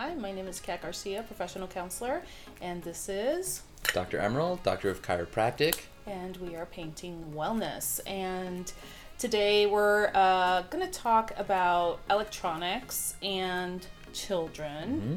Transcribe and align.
Hi, 0.00 0.14
my 0.14 0.30
name 0.30 0.46
is 0.46 0.60
Kat 0.60 0.82
Garcia, 0.82 1.24
professional 1.24 1.66
counselor, 1.66 2.22
and 2.60 2.80
this 2.84 3.08
is. 3.08 3.62
Dr. 3.92 4.20
Emerald, 4.20 4.62
Doctor 4.62 4.90
of 4.90 5.02
Chiropractic. 5.02 5.86
And 6.06 6.36
we 6.36 6.54
are 6.54 6.66
painting 6.66 7.32
wellness. 7.34 7.98
And 8.06 8.72
today 9.18 9.66
we're 9.66 10.12
uh, 10.14 10.62
going 10.70 10.86
to 10.86 10.92
talk 10.92 11.32
about 11.36 11.98
electronics 12.08 13.16
and 13.24 13.84
children 14.12 15.00
mm-hmm. 15.00 15.16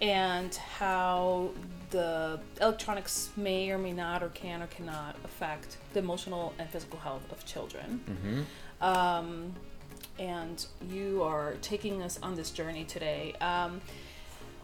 and 0.00 0.54
how 0.54 1.50
the 1.90 2.40
electronics 2.58 3.32
may 3.36 3.70
or 3.70 3.76
may 3.76 3.92
not 3.92 4.22
or 4.22 4.30
can 4.30 4.62
or 4.62 4.66
cannot 4.68 5.14
affect 5.26 5.76
the 5.92 5.98
emotional 5.98 6.54
and 6.58 6.70
physical 6.70 6.98
health 6.98 7.30
of 7.30 7.44
children. 7.44 8.00
Mm-hmm. 8.08 8.82
Um, 8.82 9.52
and 10.18 10.64
you 10.88 11.22
are 11.22 11.54
taking 11.60 12.02
us 12.02 12.18
on 12.22 12.34
this 12.34 12.50
journey 12.50 12.84
today. 12.84 13.34
Um, 13.42 13.82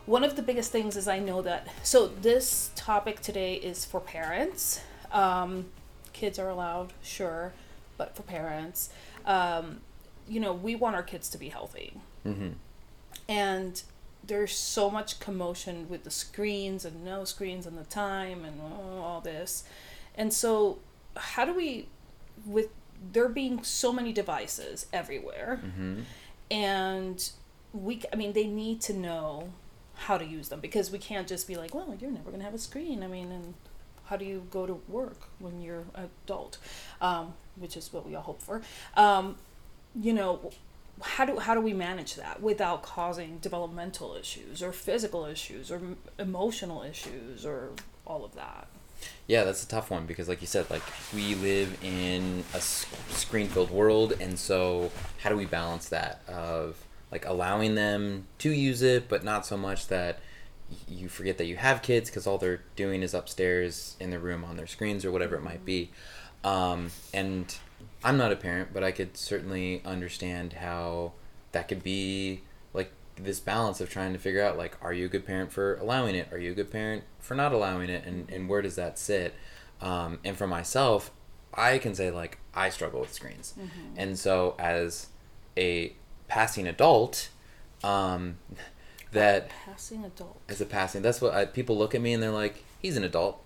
one 0.09 0.25
of 0.25 0.37
the 0.37 0.43
biggest 0.43 0.73
things 0.73 0.97
is 0.97 1.07
I 1.07 1.19
know 1.19 1.43
that, 1.43 1.69
so 1.83 2.09
this 2.09 2.71
topic 2.75 3.21
today 3.21 3.55
is 3.57 3.85
for 3.85 4.01
parents. 4.01 4.81
Um, 5.13 5.67
kids 6.15 6.39
are 6.39 6.49
allowed, 6.49 6.95
sure, 7.03 7.53
but 7.99 8.17
for 8.17 8.23
parents, 8.23 8.89
um, 9.27 9.83
you 10.27 10.41
know, 10.41 10.55
we 10.55 10.75
want 10.75 10.97
our 10.97 11.03
kids 11.03 11.29
to 11.31 11.39
be 11.39 11.51
healthy. 11.51 12.01
Mm-hmm. 12.27 12.53
And 13.29 13.83
there's 14.25 14.57
so 14.57 14.91
much 14.91 15.21
commotion 15.21 15.91
with 15.91 16.05
the 16.05 16.11
screens 16.11 16.87
and 16.87 17.05
no 17.05 17.25
screens 17.25 17.67
and 17.67 17.77
the 17.77 17.85
time 17.85 18.47
and 18.47 18.63
all 18.63 19.21
this. 19.21 19.65
And 20.15 20.33
so, 20.33 20.79
how 21.17 21.45
do 21.45 21.53
we, 21.53 21.87
with 22.47 22.69
there 23.13 23.29
being 23.29 23.63
so 23.63 23.93
many 23.93 24.15
devices 24.15 24.87
everywhere, 24.91 25.61
mm-hmm. 25.63 26.01
and 26.51 27.31
we, 27.75 28.03
I 28.11 28.17
mean, 28.17 28.33
they 28.33 28.47
need 28.47 28.81
to 28.83 28.95
know 28.95 29.53
how 29.99 30.17
to 30.17 30.25
use 30.25 30.49
them 30.49 30.61
because 30.61 30.91
we 30.91 30.99
can't 30.99 31.27
just 31.27 31.47
be 31.47 31.57
like, 31.57 31.75
well, 31.75 31.95
you're 32.01 32.11
never 32.11 32.31
going 32.31 32.39
to 32.39 32.45
have 32.45 32.55
a 32.55 32.59
screen. 32.59 33.03
I 33.03 33.09
mean, 33.09 33.33
and 33.33 33.55
how 34.07 34.17
do 34.17 34.25
you 34.25 34.47
go 34.51 34.67
to 34.67 34.81
work 34.89 35.29
when 35.39 35.61
you're 35.61 35.85
adult, 35.95 36.59
um, 37.01 37.35
which 37.57 37.77
is 37.77 37.93
what 37.93 38.07
we 38.07 38.15
all 38.15 38.23
hope 38.23 38.41
for. 38.41 38.63
Um, 38.97 39.37
you 40.01 40.13
know, 40.13 40.53
how 41.03 41.25
do 41.25 41.39
how 41.39 41.55
do 41.55 41.61
we 41.61 41.73
manage 41.73 42.15
that 42.15 42.43
without 42.43 42.83
causing 42.83 43.39
developmental 43.39 44.15
issues 44.15 44.63
or 44.63 44.73
physical 44.73 45.27
issues 45.27 45.71
or 45.71 45.81
emotional 46.19 46.83
issues 46.83 47.45
or 47.45 47.71
all 48.07 48.25
of 48.25 48.35
that? 48.35 48.69
Yeah, 49.27 49.45
that's 49.45 49.63
a 49.63 49.69
tough 49.69 49.91
one 49.91 50.07
because, 50.07 50.29
like 50.29 50.41
you 50.41 50.47
said, 50.47 50.71
like 50.71 50.83
we 51.15 51.35
live 51.37 51.77
in 51.85 52.45
a 52.55 52.61
screen-filled 52.61 53.71
world, 53.71 54.15
and 54.21 54.39
so 54.39 54.91
how 55.19 55.31
do 55.31 55.37
we 55.37 55.45
balance 55.45 55.89
that 55.91 56.23
of 56.27 56.77
like 57.11 57.25
allowing 57.25 57.75
them 57.75 58.27
to 58.39 58.51
use 58.51 58.83
it, 58.83 59.09
but 59.09 59.25
not 59.25 59.47
so 59.47 59.57
much 59.57 59.89
that 59.89 60.21
you 60.87 61.09
forget 61.09 61.39
that 61.39 61.47
you 61.47 61.57
have 61.57 61.83
kids 61.83 62.11
because 62.11 62.27
all 62.27 62.39
they're 62.39 62.63
doing 62.77 63.03
is 63.03 63.15
upstairs 63.15 63.97
in 63.99 64.11
their 64.11 64.19
room 64.19 64.45
on 64.45 64.57
their 64.57 64.67
screens 64.67 65.05
or 65.05 65.11
whatever 65.11 65.37
it 65.37 65.43
might 65.43 65.65
be. 65.65 65.91
Um, 66.45 66.91
and 67.15 67.55
I'm 68.05 68.17
not 68.17 68.33
a 68.33 68.37
parent, 68.37 68.71
but 68.73 68.85
I 68.85 68.91
could 68.91 69.17
certainly 69.17 69.83
understand 69.85 70.55
how 70.55 71.13
that 71.53 71.69
could 71.69 71.83
be 71.83 72.43
like 72.75 72.93
this 73.17 73.41
balance 73.41 73.81
of 73.81 73.89
trying 73.89 74.13
to 74.13 74.19
figure 74.19 74.43
out 74.43 74.59
like, 74.59 74.77
are 74.83 74.93
you 74.93 75.07
a 75.07 75.09
good 75.09 75.27
parent 75.27 75.53
for 75.53 75.77
allowing 75.77 76.15
it? 76.15 76.29
Are 76.33 76.39
you 76.39 76.53
a 76.53 76.55
good 76.55 76.71
parent 76.71 77.05
for 77.19 77.35
not 77.35 77.53
allowing 77.53 77.89
it? 77.89 78.05
And, 78.05 78.31
and 78.31 78.49
where 78.49 78.63
does 78.63 78.77
that 78.77 78.99
sit? 78.99 79.35
Um, 79.81 80.19
and 80.25 80.37
for 80.37 80.47
myself, 80.47 81.11
I 81.55 81.79
can 81.79 81.95
say 81.95 82.11
like 82.11 82.39
I 82.55 82.71
struggle 82.71 83.01
with 83.01 83.13
screens, 83.13 83.55
mm-hmm. 83.59 83.95
and 83.97 84.19
so 84.19 84.55
as 84.59 85.09
a 85.57 85.95
passing 86.29 86.67
adult, 86.69 87.31
um, 87.83 88.37
that 89.13 89.51
passing 89.65 90.05
adult 90.05 90.41
as 90.49 90.61
a 90.61 90.67
passing. 90.67 91.03
That's 91.03 91.21
what 91.21 91.35
I, 91.35 91.47
people 91.47 91.77
look 91.77 91.95
at 91.95 92.01
me 92.01 92.13
and 92.13 92.23
they're 92.23 92.31
like, 92.31 92.65
he's 92.81 92.97
an 92.97 93.05
adult. 93.05 93.43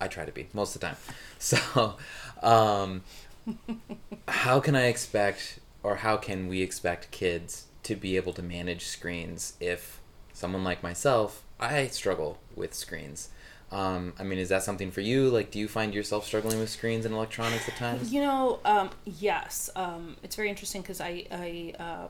I 0.00 0.08
try 0.08 0.24
to 0.24 0.32
be 0.32 0.48
most 0.52 0.74
of 0.74 0.80
the 0.80 0.88
time. 0.88 0.96
So, 1.42 1.96
um, 2.42 3.02
how 4.28 4.60
can 4.60 4.76
I 4.76 4.88
expect, 4.88 5.58
or 5.82 5.96
how 5.96 6.18
can 6.18 6.48
we 6.48 6.60
expect 6.60 7.10
kids 7.10 7.64
to 7.84 7.96
be 7.96 8.16
able 8.16 8.34
to 8.34 8.42
manage 8.42 8.84
screens 8.84 9.54
if 9.58 10.02
someone 10.34 10.64
like 10.64 10.82
myself, 10.82 11.42
I 11.58 11.86
struggle 11.86 12.36
with 12.54 12.74
screens? 12.74 13.30
Um, 13.72 14.14
I 14.18 14.24
mean, 14.24 14.38
is 14.38 14.48
that 14.48 14.62
something 14.62 14.90
for 14.90 15.00
you? 15.00 15.28
Like, 15.28 15.50
do 15.50 15.58
you 15.58 15.68
find 15.68 15.94
yourself 15.94 16.26
struggling 16.26 16.58
with 16.58 16.70
screens 16.70 17.04
and 17.04 17.14
electronics 17.14 17.68
at 17.68 17.76
times? 17.76 18.12
You 18.12 18.22
know, 18.22 18.58
um, 18.64 18.90
yes. 19.04 19.70
Um, 19.76 20.16
it's 20.22 20.34
very 20.34 20.48
interesting 20.48 20.82
because 20.82 21.00
I, 21.00 21.26
I 21.30 21.74
uh, 21.78 22.08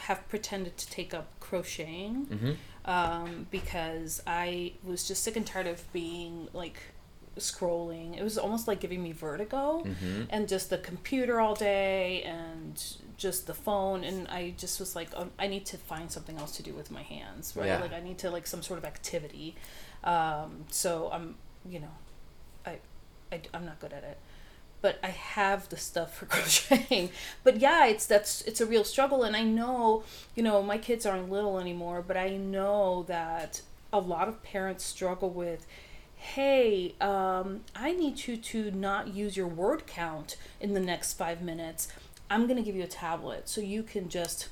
have 0.00 0.28
pretended 0.28 0.76
to 0.76 0.90
take 0.90 1.14
up 1.14 1.28
crocheting 1.40 2.26
mm-hmm. 2.26 2.52
Um, 2.84 3.46
because 3.50 4.22
I 4.26 4.72
was 4.82 5.06
just 5.06 5.22
sick 5.22 5.36
and 5.36 5.46
tired 5.46 5.66
of 5.66 5.92
being 5.92 6.48
like 6.54 6.80
scrolling. 7.36 8.16
It 8.16 8.22
was 8.22 8.38
almost 8.38 8.66
like 8.66 8.80
giving 8.80 9.02
me 9.02 9.12
vertigo 9.12 9.82
mm-hmm. 9.84 10.22
and 10.30 10.48
just 10.48 10.70
the 10.70 10.78
computer 10.78 11.38
all 11.38 11.54
day 11.54 12.22
and 12.22 12.82
just 13.18 13.46
the 13.46 13.52
phone 13.52 14.04
and 14.04 14.26
I 14.28 14.54
just 14.56 14.80
was 14.80 14.94
like 14.96 15.08
um, 15.14 15.30
I 15.38 15.48
need 15.48 15.66
to 15.66 15.76
find 15.76 16.10
something 16.10 16.38
else 16.38 16.52
to 16.52 16.62
do 16.62 16.72
with 16.72 16.90
my 16.90 17.02
hands, 17.02 17.52
right? 17.56 17.66
Yeah. 17.66 17.80
Like 17.80 17.92
I 17.92 18.00
need 18.00 18.18
to 18.18 18.30
like 18.30 18.46
some 18.46 18.62
sort 18.62 18.78
of 18.78 18.84
activity. 18.84 19.56
Um, 20.08 20.64
so 20.70 21.10
I'm, 21.12 21.34
you 21.68 21.80
know, 21.80 21.92
I, 22.64 22.78
I, 23.30 23.42
I'm 23.52 23.66
not 23.66 23.78
good 23.78 23.92
at 23.92 24.02
it, 24.04 24.16
but 24.80 24.98
I 25.02 25.08
have 25.08 25.68
the 25.68 25.76
stuff 25.76 26.16
for 26.16 26.26
crocheting. 26.32 27.10
but 27.44 27.58
yeah, 27.60 27.86
it's 27.86 28.06
that's 28.06 28.40
it's 28.42 28.60
a 28.60 28.66
real 28.66 28.84
struggle, 28.84 29.22
and 29.22 29.36
I 29.36 29.42
know, 29.42 30.02
you 30.34 30.42
know, 30.42 30.62
my 30.62 30.78
kids 30.78 31.04
aren't 31.04 31.30
little 31.30 31.58
anymore, 31.58 32.02
but 32.06 32.16
I 32.16 32.36
know 32.36 33.04
that 33.06 33.60
a 33.92 34.00
lot 34.00 34.28
of 34.28 34.42
parents 34.42 34.84
struggle 34.84 35.30
with 35.30 35.66
hey, 36.20 36.94
um, 37.00 37.60
I 37.76 37.92
need 37.92 38.26
you 38.26 38.36
to 38.36 38.72
not 38.72 39.14
use 39.14 39.36
your 39.36 39.46
word 39.46 39.86
count 39.86 40.36
in 40.60 40.74
the 40.74 40.80
next 40.80 41.12
five 41.12 41.40
minutes. 41.40 41.86
I'm 42.28 42.48
going 42.48 42.56
to 42.56 42.62
give 42.62 42.74
you 42.74 42.82
a 42.82 42.88
tablet 42.88 43.48
so 43.48 43.60
you 43.60 43.84
can 43.84 44.08
just 44.08 44.48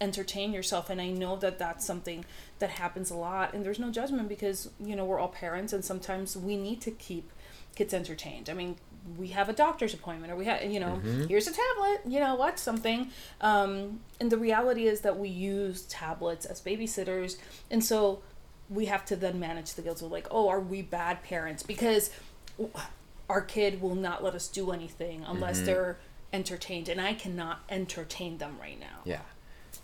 entertain 0.00 0.52
yourself 0.52 0.90
and 0.90 1.00
i 1.00 1.08
know 1.08 1.36
that 1.36 1.58
that's 1.58 1.84
something 1.86 2.24
that 2.62 2.70
happens 2.70 3.10
a 3.10 3.16
lot 3.16 3.54
and 3.54 3.64
there's 3.64 3.80
no 3.80 3.90
judgment 3.90 4.28
because 4.28 4.70
you 4.78 4.94
know 4.94 5.04
we're 5.04 5.18
all 5.18 5.26
parents 5.26 5.72
and 5.72 5.84
sometimes 5.84 6.36
we 6.36 6.56
need 6.56 6.80
to 6.80 6.92
keep 6.92 7.28
kids 7.74 7.92
entertained. 7.92 8.48
I 8.48 8.52
mean 8.52 8.76
we 9.18 9.28
have 9.28 9.48
a 9.48 9.52
doctor's 9.52 9.92
appointment 9.92 10.32
or 10.32 10.36
we 10.36 10.44
have 10.44 10.62
you 10.62 10.78
know 10.78 11.00
mm-hmm. 11.04 11.26
here's 11.26 11.48
a 11.48 11.52
tablet 11.52 12.02
you 12.06 12.20
know 12.20 12.36
watch 12.36 12.58
something. 12.58 13.10
Um, 13.40 13.98
and 14.20 14.30
the 14.30 14.38
reality 14.38 14.86
is 14.86 15.00
that 15.00 15.18
we 15.18 15.28
use 15.28 15.82
tablets 15.86 16.46
as 16.46 16.60
babysitters 16.60 17.36
and 17.68 17.84
so 17.84 18.22
we 18.70 18.86
have 18.86 19.04
to 19.06 19.16
then 19.16 19.40
manage 19.40 19.74
the 19.74 19.82
guilt 19.82 20.00
of 20.00 20.12
like 20.12 20.28
oh 20.30 20.48
are 20.48 20.60
we 20.60 20.82
bad 20.82 21.24
parents? 21.24 21.64
Because 21.64 22.10
our 23.28 23.40
kid 23.40 23.82
will 23.82 23.96
not 23.96 24.22
let 24.22 24.36
us 24.36 24.46
do 24.46 24.70
anything 24.70 25.24
unless 25.26 25.56
mm-hmm. 25.56 25.66
they're 25.66 25.98
entertained 26.32 26.88
and 26.88 27.00
i 27.00 27.12
cannot 27.12 27.60
entertain 27.68 28.38
them 28.38 28.56
right 28.60 28.78
now. 28.78 29.00
Yeah 29.04 29.22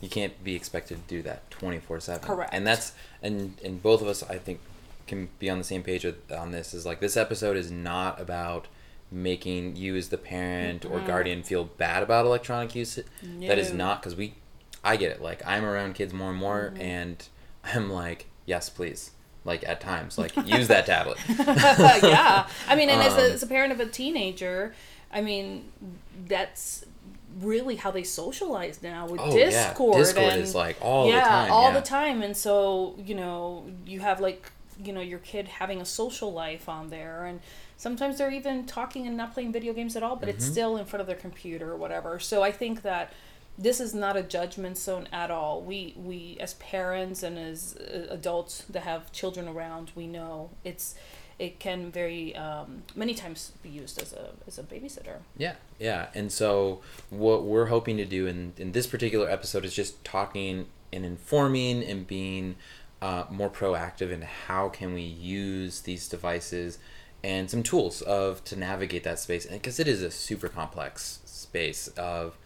you 0.00 0.09
can't 0.09 0.42
be 0.44 0.54
expected 0.54 0.97
to 0.97 1.16
do 1.16 1.22
that 1.22 1.50
24 1.50 2.00
7 2.00 2.26
correct. 2.26 2.54
And 2.54 2.66
that's 2.66 2.92
and 3.22 3.59
and 3.64 3.82
both 3.82 4.00
of 4.00 4.09
us 4.09 4.22
i 4.22 4.38
think 4.38 4.60
can 5.09 5.28
be 5.38 5.50
on 5.50 5.59
the 5.59 5.64
same 5.64 5.82
page 5.82 6.04
with, 6.04 6.31
on 6.31 6.53
this 6.53 6.72
is 6.72 6.86
like 6.86 7.00
this 7.00 7.16
episode 7.16 7.56
is 7.56 7.70
not 7.70 8.20
about 8.20 8.69
making 9.10 9.75
you 9.75 9.97
as 9.97 10.10
the 10.10 10.19
parent 10.19 10.82
mm-hmm. 10.82 10.94
or 10.94 11.00
guardian 11.00 11.42
feel 11.42 11.64
bad 11.64 12.03
about 12.03 12.26
electronic 12.26 12.75
use. 12.75 12.98
No. 13.22 13.48
that 13.48 13.59
is 13.59 13.72
not 13.72 14.00
because 14.00 14.14
we 14.14 14.34
i 14.84 14.97
get 14.97 15.10
it. 15.10 15.20
Like 15.20 15.42
i'm 15.44 15.64
around 15.64 15.94
kids 15.94 16.12
more 16.12 16.30
and 16.30 16.38
more 16.38 16.70
mm-hmm. 16.72 16.82
and 16.82 17.28
i'm 17.65 17.91
like 17.91 18.26
yes 18.47 18.69
please. 18.70 19.10
Like 19.44 19.66
at 19.66 19.80
times 19.80 20.19
like 20.19 20.36
use 20.47 20.69
that 20.69 20.86
tablet. 20.86 21.19
Yeah. 21.28 22.47
I 22.69 22.76
mean 22.76 22.91
and 22.91 23.00
um, 23.00 23.06
as, 23.06 23.15
a, 23.15 23.26
um, 23.26 23.32
as 23.32 23.42
a 23.42 23.47
parent 23.47 23.72
of 23.72 23.80
a 23.80 23.86
teenager 23.86 24.75
i 25.10 25.22
mean 25.22 25.65
that's 26.26 26.84
really 27.41 27.76
how 27.76 27.91
they 27.91 28.03
socialize 28.03 28.82
now 28.82 29.06
with 29.06 29.21
oh, 29.21 29.32
Discord. 29.32 29.94
Yeah. 29.94 29.99
Discord 29.99 30.32
and, 30.34 30.43
is 30.43 30.54
like 30.54 30.76
all 30.81 31.09
yeah, 31.09 31.21
the 31.21 31.28
time. 31.28 31.53
all 31.53 31.69
yeah. 31.69 31.81
the 31.81 31.87
time. 31.87 32.22
And 32.22 32.37
so, 32.37 32.97
you 32.98 33.15
know, 33.15 33.66
you 33.86 34.01
have 34.01 34.21
like, 34.21 34.51
you 34.83 34.92
know, 34.92 35.01
your 35.01 35.18
kid 35.18 35.48
having 35.48 35.80
a 35.80 35.84
social 35.84 36.33
life 36.33 36.68
on 36.68 36.91
there 36.91 37.24
and 37.24 37.41
sometimes 37.77 38.18
they're 38.18 38.30
even 38.30 38.66
talking 38.66 39.07
and 39.07 39.16
not 39.16 39.33
playing 39.33 39.53
video 39.53 39.72
games 39.72 39.97
at 39.97 40.03
all, 40.03 40.16
but 40.16 40.28
mm-hmm. 40.28 40.36
it's 40.36 40.45
still 40.45 40.77
in 40.77 40.84
front 40.84 41.01
of 41.01 41.07
their 41.07 41.16
computer 41.16 41.72
or 41.72 41.77
whatever. 41.77 42.18
So 42.18 42.42
I 42.42 42.53
think 42.53 42.83
that 42.83 43.13
this 43.57 43.80
is 43.80 43.92
not 43.92 44.16
a 44.16 44.22
judgment 44.22 44.78
zone 44.78 45.09
at 45.13 45.30
all. 45.30 45.63
We 45.63 45.95
we 45.97 46.36
as 46.39 46.54
parents 46.54 47.22
and 47.22 47.39
as 47.39 47.77
uh, 47.77 48.07
adults 48.10 48.65
that 48.71 48.84
have 48.84 49.10
children 49.13 49.48
around, 49.48 49.91
we 49.97 50.07
know 50.07 50.51
it's 50.63 50.95
it 51.39 51.61
can 51.61 51.91
very 51.91 52.35
um, 52.35 52.83
many 52.97 53.15
times 53.15 53.53
be 53.63 53.69
used 53.69 54.01
as 54.03 54.13
a 54.13 54.31
as 54.47 54.59
a 54.59 54.63
babysitter. 54.63 55.19
Yeah, 55.37 55.55
yeah, 55.79 56.09
and 56.15 56.33
so 56.33 56.81
what 57.11 57.45
we're 57.45 57.67
hoping 57.67 57.97
to 57.99 58.05
do 58.05 58.27
in 58.27 58.53
in 58.57 58.73
this 58.73 58.87
particular 58.87 59.29
episode 59.29 59.65
is 59.65 59.75
just 59.75 60.05
talking 60.05 60.67
and 60.93 61.05
informing 61.05 61.85
and 61.85 62.07
being 62.07 62.57
uh, 63.01 63.25
more 63.31 63.51
proactive 63.51 64.11
in 64.11 64.23
how 64.23 64.69
can 64.69 64.95
we 64.95 65.03
use 65.03 65.83
these 65.83 66.09
devices 66.09 66.79
and 67.23 67.51
some 67.51 67.63
tools 67.63 68.01
of 68.03 68.43
to 68.45 68.57
navigate 68.57 69.05
that 69.05 69.19
space 69.19 69.47
because 69.47 69.79
it 69.79 69.89
is 69.89 70.03
a 70.03 70.11
super 70.11 70.49
complex 70.49 71.21
space 71.25 71.89
of 71.89 72.37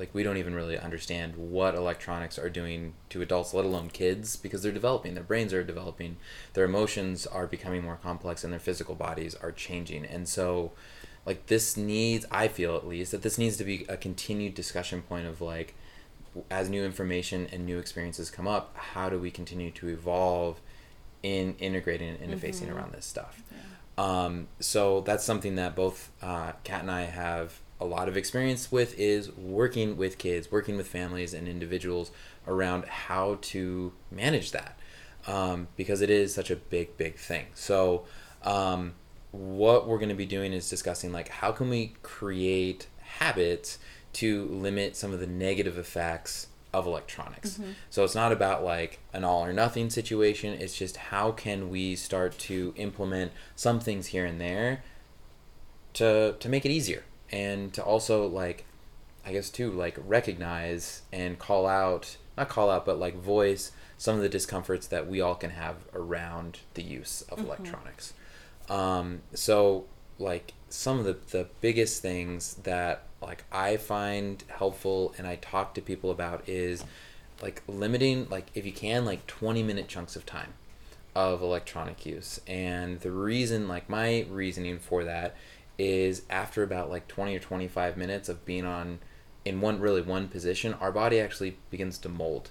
like 0.00 0.12
we 0.14 0.22
don't 0.24 0.38
even 0.38 0.54
really 0.54 0.76
understand 0.78 1.36
what 1.36 1.74
electronics 1.76 2.38
are 2.38 2.48
doing 2.50 2.94
to 3.10 3.20
adults 3.22 3.54
let 3.54 3.64
alone 3.66 3.88
kids 3.90 4.34
because 4.34 4.62
they're 4.62 4.72
developing 4.72 5.14
their 5.14 5.22
brains 5.22 5.52
are 5.52 5.62
developing 5.62 6.16
their 6.54 6.64
emotions 6.64 7.26
are 7.26 7.46
becoming 7.46 7.82
more 7.84 7.98
complex 8.02 8.42
and 8.42 8.52
their 8.52 8.58
physical 8.58 8.94
bodies 8.96 9.34
are 9.36 9.52
changing 9.52 10.04
and 10.04 10.26
so 10.28 10.72
like 11.26 11.46
this 11.46 11.76
needs 11.76 12.24
i 12.32 12.48
feel 12.48 12.74
at 12.74 12.86
least 12.88 13.12
that 13.12 13.22
this 13.22 13.36
needs 13.38 13.56
to 13.58 13.64
be 13.64 13.84
a 13.88 13.96
continued 13.96 14.54
discussion 14.54 15.02
point 15.02 15.26
of 15.26 15.40
like 15.40 15.74
as 16.50 16.70
new 16.70 16.82
information 16.84 17.46
and 17.52 17.66
new 17.66 17.78
experiences 17.78 18.30
come 18.30 18.48
up 18.48 18.74
how 18.76 19.08
do 19.10 19.18
we 19.18 19.30
continue 19.30 19.70
to 19.70 19.86
evolve 19.88 20.60
in 21.22 21.54
integrating 21.58 22.08
and 22.08 22.18
interfacing 22.32 22.68
Mhm. 22.68 22.74
around 22.74 22.92
this 22.94 23.04
stuff 23.04 23.42
Yeah. 23.52 23.58
um, 24.24 24.48
so 24.60 25.02
that's 25.02 25.24
something 25.24 25.56
that 25.56 25.76
both 25.76 26.10
uh, 26.22 26.52
Kat 26.64 26.80
and 26.80 26.90
I 26.90 27.02
have 27.02 27.60
a 27.80 27.84
lot 27.84 28.08
of 28.08 28.16
experience 28.16 28.70
with 28.70 28.98
is 28.98 29.32
working 29.32 29.96
with 29.96 30.18
kids, 30.18 30.52
working 30.52 30.76
with 30.76 30.86
families 30.86 31.32
and 31.32 31.48
individuals 31.48 32.10
around 32.46 32.84
how 32.84 33.38
to 33.40 33.92
manage 34.10 34.52
that 34.52 34.78
um, 35.26 35.68
because 35.76 36.00
it 36.00 36.10
is 36.10 36.34
such 36.34 36.50
a 36.50 36.56
big, 36.56 36.96
big 36.96 37.16
thing. 37.16 37.46
So 37.54 38.04
um, 38.42 38.94
what 39.32 39.86
we're 39.88 39.98
going 39.98 40.10
to 40.10 40.14
be 40.14 40.26
doing 40.26 40.52
is 40.52 40.68
discussing 40.68 41.12
like 41.12 41.28
how 41.28 41.52
can 41.52 41.70
we 41.70 41.94
create 42.02 42.88
habits 42.98 43.78
to 44.14 44.44
limit 44.46 44.96
some 44.96 45.12
of 45.12 45.20
the 45.20 45.26
negative 45.26 45.78
effects 45.78 46.48
of 46.72 46.86
electronics. 46.86 47.58
So 47.90 48.04
it's 48.04 48.14
not 48.14 48.30
about 48.30 48.62
like 48.62 49.00
an 49.12 49.24
all 49.24 49.44
or 49.44 49.52
nothing 49.52 49.90
situation. 49.90 50.54
It's 50.54 50.76
just 50.76 50.96
how 50.96 51.32
can 51.32 51.68
we 51.68 51.96
start 51.96 52.38
to 52.40 52.72
implement 52.76 53.32
some 53.56 53.80
things 53.80 54.08
here 54.08 54.24
and 54.24 54.40
there 54.40 54.82
to 55.94 56.36
to 56.38 56.48
make 56.48 56.64
it 56.64 56.70
easier 56.70 57.02
and 57.30 57.72
to 57.74 57.82
also 57.82 58.26
like 58.26 58.64
I 59.24 59.32
guess 59.32 59.50
too 59.50 59.70
like 59.70 59.98
recognize 60.06 61.02
and 61.12 61.38
call 61.38 61.66
out 61.66 62.16
not 62.36 62.48
call 62.48 62.70
out 62.70 62.86
but 62.86 62.98
like 62.98 63.16
voice 63.16 63.72
some 63.98 64.16
of 64.16 64.22
the 64.22 64.28
discomforts 64.30 64.86
that 64.86 65.06
we 65.06 65.20
all 65.20 65.34
can 65.34 65.50
have 65.50 65.76
around 65.94 66.60
the 66.72 66.82
use 66.82 67.22
of 67.28 67.38
electronics. 67.38 68.14
Um, 68.70 69.20
so 69.34 69.84
like 70.18 70.54
some 70.70 70.98
of 70.98 71.04
the, 71.04 71.18
the 71.30 71.48
biggest 71.60 72.00
things 72.00 72.54
that 72.62 73.02
like 73.20 73.44
I 73.52 73.76
find 73.76 74.42
helpful 74.48 75.14
and 75.18 75.26
I 75.26 75.36
talk 75.36 75.74
to 75.74 75.82
people 75.82 76.10
about 76.10 76.48
is 76.48 76.84
like 77.42 77.62
limiting 77.66 78.26
like 78.30 78.46
if 78.54 78.64
you 78.64 78.72
can 78.72 79.04
like 79.04 79.26
20 79.26 79.62
minute 79.62 79.88
chunks 79.88 80.16
of 80.16 80.24
time 80.24 80.54
of 81.14 81.42
electronic 81.42 82.06
use 82.06 82.40
and 82.46 83.00
the 83.00 83.10
reason 83.10 83.66
like 83.66 83.90
my 83.90 84.24
reasoning 84.30 84.78
for 84.78 85.04
that 85.04 85.34
is 85.80 86.22
after 86.28 86.62
about 86.62 86.90
like 86.90 87.08
20 87.08 87.34
or 87.34 87.38
25 87.38 87.96
minutes 87.96 88.28
of 88.28 88.44
being 88.44 88.66
on 88.66 88.98
in 89.44 89.60
one 89.60 89.80
really 89.80 90.02
one 90.02 90.28
position 90.28 90.74
our 90.74 90.92
body 90.92 91.18
actually 91.18 91.56
begins 91.70 91.96
to 91.98 92.08
mold 92.08 92.50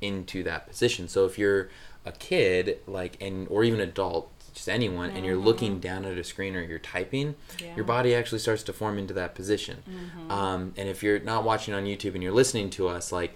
into 0.00 0.42
that 0.42 0.66
position. 0.66 1.08
So 1.08 1.24
if 1.26 1.38
you're 1.38 1.68
a 2.04 2.12
kid 2.12 2.78
like 2.86 3.16
and 3.20 3.46
or 3.48 3.64
even 3.64 3.80
adult 3.80 4.30
just 4.54 4.68
anyone 4.68 5.10
and 5.10 5.26
you're 5.26 5.36
looking 5.36 5.80
down 5.80 6.04
at 6.04 6.16
a 6.16 6.24
screen 6.24 6.54
or 6.56 6.62
you're 6.62 6.78
typing 6.78 7.34
Yeah. 7.60 7.74
your 7.74 7.84
body 7.84 8.14
actually 8.14 8.38
starts 8.38 8.62
to 8.62 8.72
form 8.72 8.96
into 8.98 9.12
that 9.14 9.34
position. 9.34 9.82
Um, 10.30 10.72
and 10.76 10.88
if 10.88 11.02
you're 11.02 11.18
not 11.18 11.44
watching 11.44 11.74
on 11.74 11.84
youtube 11.84 12.14
and 12.14 12.22
you're 12.22 12.32
listening 12.32 12.70
to 12.70 12.86
us 12.88 13.10
like 13.12 13.34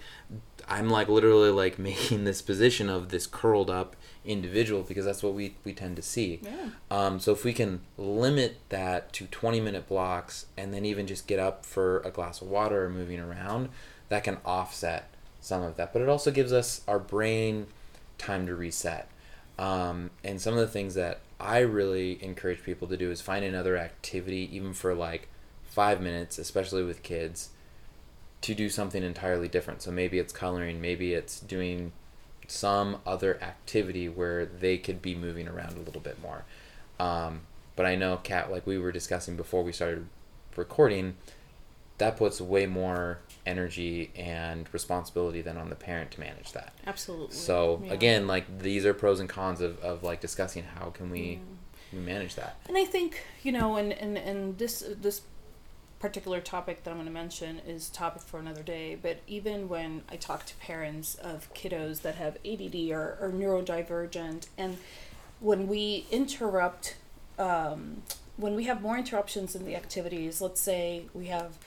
i'm 0.67 0.89
like 0.89 1.07
literally 1.09 1.49
like 1.51 1.77
making 1.91 2.23
this 2.23 2.41
position 2.41 2.89
of 2.89 3.09
this 3.09 3.27
curled 3.27 3.69
up 3.69 3.95
individual 4.25 4.81
because 4.83 5.05
that's 5.05 5.21
what 5.23 5.33
we, 5.33 5.55
we 5.63 5.73
tend 5.73 5.95
to 5.95 6.01
see. 6.01 6.39
Yeah. 6.43 6.69
um, 6.91 7.19
so 7.19 7.31
if 7.31 7.43
we 7.43 7.51
can 7.53 7.81
limit 7.97 8.57
that 8.69 9.11
to 9.13 9.25
20 9.27 9.59
minute 9.59 9.87
blocks 9.87 10.45
and 10.57 10.73
then 10.73 10.85
even 10.85 11.07
just 11.07 11.25
get 11.27 11.39
up 11.39 11.65
for 11.65 11.99
a 12.01 12.11
glass 12.11 12.41
of 12.41 12.47
water 12.47 12.85
or 12.85 12.89
moving 12.89 13.19
around 13.19 13.69
that 14.09 14.23
can 14.23 14.37
offset 14.45 15.09
some 15.41 15.63
of 15.63 15.77
that. 15.77 15.93
But 15.93 16.01
it 16.01 16.09
also 16.09 16.31
gives 16.31 16.51
us 16.53 16.81
our 16.87 16.99
brain 16.99 17.67
time 18.17 18.45
to 18.47 18.55
reset 18.55 19.09
um, 19.59 20.09
and 20.23 20.41
some 20.41 20.53
of 20.53 20.61
the 20.61 20.67
things 20.67 20.95
that 20.95 21.19
I 21.37 21.59
really 21.59 22.23
encourage 22.23 22.63
people 22.63 22.87
to 22.87 22.95
do 22.95 23.11
is 23.11 23.19
find 23.19 23.43
another 23.43 23.75
activity, 23.77 24.49
even 24.55 24.73
for 24.73 24.95
like 24.95 25.27
five 25.65 25.99
minutes, 25.99 26.37
especially 26.37 26.81
with 26.81 27.03
kids, 27.03 27.49
to 28.39 28.55
do 28.55 28.69
something 28.69 29.03
entirely 29.03 29.49
different. 29.49 29.81
So 29.81 29.91
maybe 29.91 30.17
it's 30.17 30.31
coloring, 30.31 30.79
maybe 30.79 31.13
it's 31.13 31.41
doing 31.41 31.91
some 32.47 33.01
other 33.05 33.37
activity 33.43 34.07
where 34.07 34.45
they 34.45 34.77
could 34.77 35.01
be 35.01 35.13
moving 35.13 35.49
around 35.49 35.73
a 35.77 35.81
little 35.81 36.01
bit 36.01 36.21
more. 36.21 36.45
Um, 36.97 37.41
but 37.75 37.85
I 37.85 37.95
know, 37.95 38.15
Kat, 38.23 38.49
like 38.49 38.65
we 38.65 38.77
were 38.77 38.93
discussing 38.93 39.35
before 39.35 39.63
we 39.63 39.73
started 39.73 40.07
recording, 40.55 41.17
that 41.97 42.15
puts 42.15 42.39
way 42.39 42.65
more 42.65 43.19
energy 43.45 44.11
and 44.15 44.71
responsibility 44.73 45.41
than 45.41 45.57
on 45.57 45.69
the 45.69 45.75
parent 45.75 46.11
to 46.11 46.19
manage 46.19 46.51
that. 46.53 46.73
Absolutely. 46.85 47.35
So 47.35 47.81
Yeah. 47.83 47.93
again, 47.93 48.27
like 48.27 48.59
these 48.59 48.85
are 48.85 48.93
pros 48.93 49.19
and 49.19 49.29
cons 49.29 49.61
of, 49.61 49.79
of 49.79 50.03
like 50.03 50.21
discussing 50.21 50.63
how 50.63 50.89
can 50.89 51.09
we, 51.09 51.39
we 51.91 51.99
manage 51.99 52.35
that. 52.35 52.57
And 52.67 52.77
I 52.77 52.85
think 52.85 53.23
you 53.43 53.51
know, 53.51 53.75
and 53.75 53.93
and 53.93 54.17
and 54.17 54.57
this 54.57 54.83
this 55.01 55.21
particular 55.99 56.39
topic 56.39 56.83
that 56.83 56.91
I'm 56.91 56.97
going 56.97 57.07
to 57.07 57.13
mention 57.13 57.59
is 57.59 57.89
topic 57.89 58.21
for 58.21 58.39
another 58.39 58.63
day. 58.63 58.97
But 58.99 59.19
even 59.27 59.67
when 59.67 60.03
I 60.09 60.15
talk 60.15 60.45
to 60.45 60.55
parents 60.55 61.15
of 61.15 61.53
kiddos 61.53 62.01
that 62.01 62.15
have 62.15 62.37
ADD 62.45 62.91
or, 62.91 63.17
or 63.19 63.31
neurodivergent, 63.35 64.47
and 64.57 64.77
when 65.41 65.67
we 65.67 66.05
interrupt, 66.09 66.95
um, 67.37 68.03
when 68.37 68.55
we 68.55 68.63
have 68.63 68.81
more 68.81 68.97
interruptions 68.97 69.55
in 69.55 69.65
the 69.65 69.75
activities, 69.75 70.39
let's 70.41 70.61
say 70.61 71.05
we 71.13 71.25
have, 71.27 71.57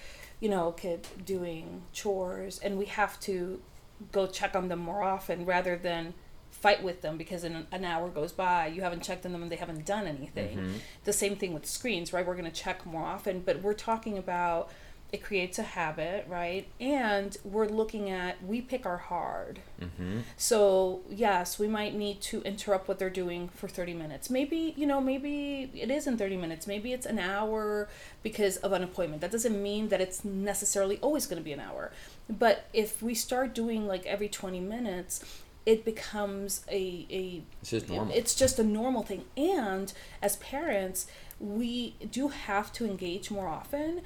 you 0.43 0.49
know, 0.49 0.73
kid 0.73 1.06
doing 1.25 1.83
chores, 1.93 2.59
and 2.59 2.77
we 2.77 2.85
have 2.87 3.19
to 3.21 3.62
go 4.11 4.27
check 4.27 4.56
on 4.56 4.67
them 4.69 4.81
more 4.81 5.03
often 5.05 5.47
rather 5.47 5.77
than 5.77 6.12
fight 6.50 6.83
with 6.83 7.00
them 7.00 7.17
because 7.17 7.44
in 7.44 7.67
an 7.73 7.85
hour 7.85 8.09
goes 8.09 8.33
by 8.33 8.67
you 8.67 8.83
haven't 8.83 9.03
checked 9.03 9.25
on 9.25 9.33
them 9.33 9.43
and 9.43 9.50
they 9.50 9.56
haven't 9.56 9.87
done 9.87 10.06
anything 10.06 10.59
Mhm. 10.59 10.73
the 11.05 11.12
same 11.12 11.35
thing 11.37 11.55
with 11.55 11.65
screens 11.65 12.12
right 12.12 12.27
we're 12.27 12.35
going 12.37 12.44
to 12.50 12.61
check 12.65 12.85
more 12.85 13.05
often 13.05 13.41
but 13.41 13.62
we're 13.62 13.73
talking 13.73 14.19
about 14.19 14.71
it 15.12 15.23
creates 15.23 15.59
a 15.59 15.62
habit 15.62 16.26
right 16.29 16.67
and 16.81 17.37
we're 17.44 17.67
looking 17.69 18.09
at 18.09 18.43
we 18.43 18.61
pick 18.61 18.87
our 18.87 18.97
hard 18.97 19.61
Mm-hmm. 19.81 20.20
so 20.37 21.00
yes 21.11 21.59
we 21.59 21.67
might 21.69 21.94
need 21.94 22.20
to 22.23 22.41
interrupt 22.43 22.87
what 22.88 22.99
they're 23.00 23.11
doing 23.11 23.49
for 23.49 23.69
30 23.69 23.94
minutes 23.94 24.31
maybe 24.31 24.73
you 24.76 24.87
know 24.87 25.00
maybe 25.00 25.70
it 25.75 25.91
isn't 25.91 26.19
30 26.19 26.37
minutes 26.37 26.67
maybe 26.69 26.93
it's 26.93 27.05
an 27.05 27.19
hour 27.19 27.88
because 28.23 28.56
of 28.59 28.73
an 28.73 28.82
appointment 28.85 29.20
that 29.23 29.32
doesn't 29.32 29.61
mean 29.61 29.88
that 29.88 30.00
it's 30.00 30.25
necessarily 30.25 30.99
always 30.99 31.26
going 31.26 31.38
to 31.41 31.44
be 31.44 31.53
an 31.53 31.61
hour 31.61 31.91
but 32.31 32.64
if 32.73 33.03
we 33.03 33.12
start 33.14 33.55
doing 33.55 33.87
like 33.88 34.06
every 34.06 34.29
20 34.29 34.61
minutes 34.61 35.25
it 35.67 35.85
becomes 35.85 36.64
a, 36.70 37.06
a 37.11 37.43
It's 37.61 37.71
just 37.71 37.88
normal. 37.88 38.14
it's 38.16 38.35
just 38.35 38.59
a 38.59 38.64
normal 38.64 39.02
thing. 39.04 39.25
And 39.37 39.92
as 40.21 40.35
parents, 40.38 41.07
we 41.38 41.95
do 42.11 42.28
have 42.28 42.73
to 42.73 42.85
engage 42.85 43.31
more 43.31 43.47
often. 43.47 44.00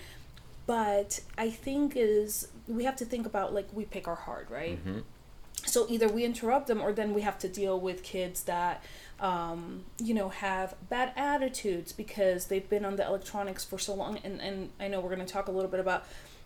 But 0.67 1.21
I 1.39 1.51
think 1.51 1.93
is 1.97 2.49
we 2.67 2.85
have 2.85 2.97
to 2.97 3.05
think 3.05 3.27
about 3.27 3.55
like 3.55 3.69
we 3.73 3.85
pick 3.85 4.09
our 4.09 4.17
heart 4.17 4.49
right? 4.51 4.85
Mhm. 4.85 5.03
So 5.65 5.87
either 5.89 6.07
we 6.09 6.25
interrupt 6.25 6.67
them 6.69 6.81
or 6.81 6.93
then 6.93 7.13
we 7.15 7.23
have 7.23 7.39
to 7.41 7.49
deal 7.49 7.79
with 7.81 8.03
kids 8.03 8.43
that 8.45 8.83
um, 9.21 9.85
you 9.99 10.15
know 10.15 10.29
have 10.29 10.75
bad 10.89 11.13
attitudes 11.17 11.93
because 11.93 12.47
they've 12.47 12.69
been 12.69 12.85
on 12.85 12.97
the 12.97 13.07
electronics 13.07 13.65
for 13.65 13.79
so 13.79 13.95
long 13.95 14.19
and, 14.23 14.41
and 14.41 14.71
I 14.79 14.89
know 14.89 15.01
we're 15.01 15.11
gonna 15.11 15.25
talk 15.27 15.49
a 15.49 15.51
little 15.51 15.71
bit 15.71 15.81
about 15.81 16.05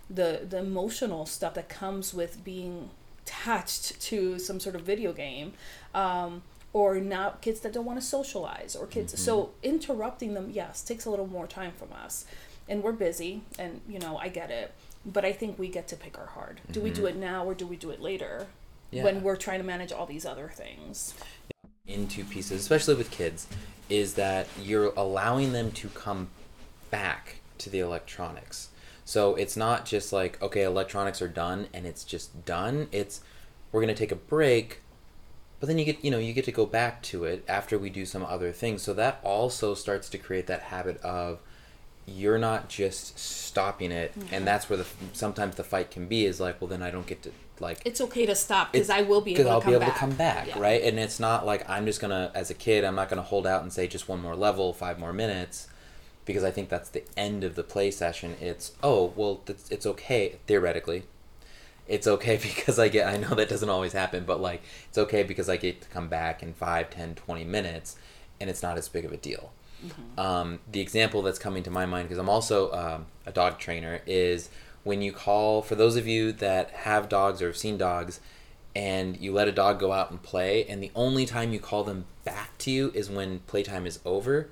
the 0.09 0.47
the 0.49 0.59
emotional 0.59 1.27
stuff 1.27 1.55
that 1.55 1.69
comes 1.69 2.15
with 2.15 2.45
being 2.45 2.91
attached 3.27 4.01
to 4.03 4.39
some 4.39 4.59
sort 4.61 4.75
of 4.75 4.83
video 4.83 5.13
game 5.13 5.53
um, 5.95 6.43
or 6.73 7.01
now 7.01 7.31
kids 7.41 7.61
that 7.61 7.73
don't 7.73 7.85
want 7.85 8.01
to 8.01 8.05
socialize 8.07 8.75
or 8.77 8.87
kids 8.87 9.21
so 9.21 9.51
interrupting 9.63 10.35
them 10.35 10.51
yes 10.53 10.83
takes 10.83 11.05
a 11.05 11.11
little 11.11 11.27
more 11.27 11.47
time 11.47 11.73
from 11.77 11.89
us 11.93 12.25
and 12.71 12.83
we're 12.83 12.93
busy 12.93 13.43
and 13.59 13.83
you 13.87 13.99
know 13.99 14.17
i 14.17 14.29
get 14.29 14.51
it 14.51 14.73
but 15.05 15.25
i 15.25 15.33
think 15.33 15.59
we 15.59 15.69
get 15.69 15.87
to 15.87 15.97
pick 15.97 16.19
our 16.19 16.27
hard 16.27 16.61
do 16.71 16.81
we 16.81 16.91
do 16.91 17.03
mm-hmm. 17.03 17.09
it 17.09 17.17
now 17.17 17.45
or 17.45 17.55
do 17.55 17.67
we 17.67 17.77
do 17.77 17.91
it 17.91 18.01
later 18.01 18.47
Yeah. 18.91 19.05
when 19.05 19.23
we're 19.23 19.37
trying 19.37 19.59
to 19.61 19.67
manage 19.67 19.93
all 19.93 20.07
these 20.07 20.25
other 20.25 20.49
things 20.49 21.15
into 21.91 22.25
pieces, 22.25 22.61
especially 22.61 22.95
with 22.95 23.11
kids, 23.11 23.47
is 23.89 24.15
that 24.15 24.47
you're 24.61 24.93
allowing 24.97 25.53
them 25.53 25.73
to 25.73 25.89
come 25.89 26.29
back 26.91 27.37
to 27.59 27.69
the 27.69 27.81
electronics. 27.81 28.69
So 29.05 29.35
it's 29.35 29.57
not 29.57 29.85
just 29.85 30.13
like, 30.13 30.41
okay, 30.41 30.63
electronics 30.63 31.21
are 31.21 31.29
done 31.29 31.67
and 31.75 31.87
it's 31.87 32.05
just 32.05 32.45
done. 32.45 32.89
It's 32.93 33.21
we're 33.73 33.81
gonna 33.81 33.95
take 33.95 34.13
a 34.13 34.17
break, 34.17 34.81
but 35.59 35.67
then 35.67 35.79
you 35.79 35.85
get 35.85 36.05
you 36.05 36.11
know, 36.11 36.19
you 36.19 36.33
get 36.33 36.45
to 36.45 36.53
go 36.53 36.67
back 36.67 37.03
to 37.05 37.25
it 37.25 37.45
after 37.49 37.79
we 37.79 37.91
do 37.91 38.07
some 38.07 38.25
other 38.25 38.53
things. 38.53 38.83
So 38.83 38.95
that 38.95 39.21
also 39.23 39.75
starts 39.75 40.09
to 40.11 40.19
create 40.19 40.47
that 40.47 40.63
habit 40.63 40.99
of 41.03 41.41
you're 42.11 42.39
not 42.39 42.69
just 42.69 43.19
stopping 43.19 43.93
it 43.93 44.13
and 44.33 44.47
that's 44.47 44.69
where 44.69 44.77
the 44.77 44.87
sometimes 45.13 45.55
the 45.57 45.65
fight 45.65 45.91
can 45.91 46.07
be 46.07 46.25
is 46.27 46.41
like 46.41 46.61
well 46.61 46.69
then 46.69 46.83
i 46.83 46.91
don't 46.91 47.07
get 47.07 47.23
to 47.23 47.31
like 47.61 47.81
it's 47.85 48.01
okay 48.01 48.25
to 48.27 48.35
stop 48.35 48.73
because 48.73 48.91
i 48.91 49.03
will 49.03 49.21
be 49.21 49.33
able. 49.33 49.45
because 49.45 49.51
I'll 49.53 49.61
be 49.61 49.71
able 49.73 49.81
back 49.81 49.95
to 49.95 50.01
come 50.01 50.11
back, 50.13 50.47
Yeah. 50.49 50.59
right? 50.59 50.83
And 50.83 50.99
it's 50.99 51.21
not 51.21 51.45
like 51.45 51.69
I'm 51.69 51.85
just 51.85 52.01
gonna, 52.01 52.33
as 52.35 52.49
a 52.51 52.55
kid, 52.55 52.85
I'm 52.85 52.95
not 52.95 53.11
gonna 53.11 53.21
hold 53.23 53.47
out 53.47 53.61
and 53.63 53.71
say 53.71 53.87
just 53.87 54.09
one 54.09 54.23
more 54.23 54.35
level, 54.35 54.73
five 54.73 54.99
more 54.99 55.13
minutes, 55.13 55.69
because 56.25 56.43
I 56.43 56.51
think 56.51 56.71
that's 56.71 56.89
the 56.89 57.03
end 57.19 57.45
of 57.45 57.57
the 57.57 57.63
play 57.63 57.91
session. 57.91 58.37
It's 58.41 58.73
oh 58.83 59.13
well, 59.15 59.43
it's, 59.47 59.71
it's 59.71 59.85
okay 59.85 60.39
theoretically. 60.47 61.03
it's 61.87 62.07
okay 62.07 62.37
because 62.43 62.79
I 62.79 62.89
get 62.89 63.07
I 63.07 63.19
know 63.19 63.35
that 63.35 63.51
doesn't 63.51 63.69
always 63.69 63.93
happen, 63.93 64.25
but 64.25 64.41
like 64.41 64.63
it's 64.89 64.97
okay 64.97 65.23
because 65.23 65.51
I 65.51 65.59
get 65.59 65.83
to 65.83 65.89
come 65.89 66.09
back 66.09 66.43
in 66.43 66.55
5, 66.55 66.89
10, 66.89 67.15
20 67.15 67.45
minutes 67.45 67.97
and 68.41 68.49
it's 68.49 68.63
not 68.63 68.79
as 68.79 68.89
big 68.89 69.05
of 69.05 69.13
a 69.13 69.19
deal. 69.19 69.53
Mm-hmm. 69.85 70.21
Um, 70.21 70.59
the 70.71 70.81
example 70.81 71.23
that's 71.23 71.39
coming 71.39 71.63
to 71.65 71.71
my 71.71 71.87
mind 71.87 72.09
because 72.09 72.19
I'm 72.19 72.29
also 72.29 72.73
um, 72.73 73.07
a 73.27 73.33
dog 73.33 73.59
trainer 73.59 74.01
is 74.07 74.51
when 74.85 75.03
you 75.03 75.13
call 75.13 75.63
for 75.63 75.75
those 75.75 75.97
of 75.97 76.07
you 76.07 76.33
that 76.33 76.71
have 76.71 77.09
dogs 77.09 77.43
or 77.43 77.47
have 77.47 77.57
seen 77.57 77.77
dogs 77.77 78.21
and 78.75 79.17
you 79.19 79.33
let 79.33 79.49
a 79.49 79.53
dog 79.53 79.79
go 79.79 79.93
out 79.93 80.11
and 80.11 80.23
play 80.23 80.65
and 80.67 80.83
the 80.83 80.91
only 80.95 81.27
time 81.27 81.53
you 81.53 81.59
call 81.59 81.85
them 81.85 82.05
back 82.25 82.57
to 82.59 82.71
you 82.71 82.91
is 82.95 83.11
when 83.11 83.41
playtime 83.41 83.87
is 83.87 83.99
over 84.05 84.49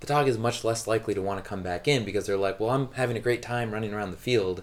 the 0.00 0.06
dog 0.06 0.28
is 0.28 0.38
much 0.38 0.62
less 0.62 0.86
likely 0.86 1.14
to 1.14 1.22
want 1.22 1.42
to 1.42 1.48
come 1.48 1.62
back 1.62 1.88
in 1.88 2.04
because 2.04 2.26
they're 2.26 2.36
like 2.36 2.60
well 2.60 2.70
i'm 2.70 2.92
having 2.92 3.16
a 3.16 3.20
great 3.20 3.42
time 3.42 3.72
running 3.72 3.92
around 3.92 4.10
the 4.10 4.16
field 4.16 4.62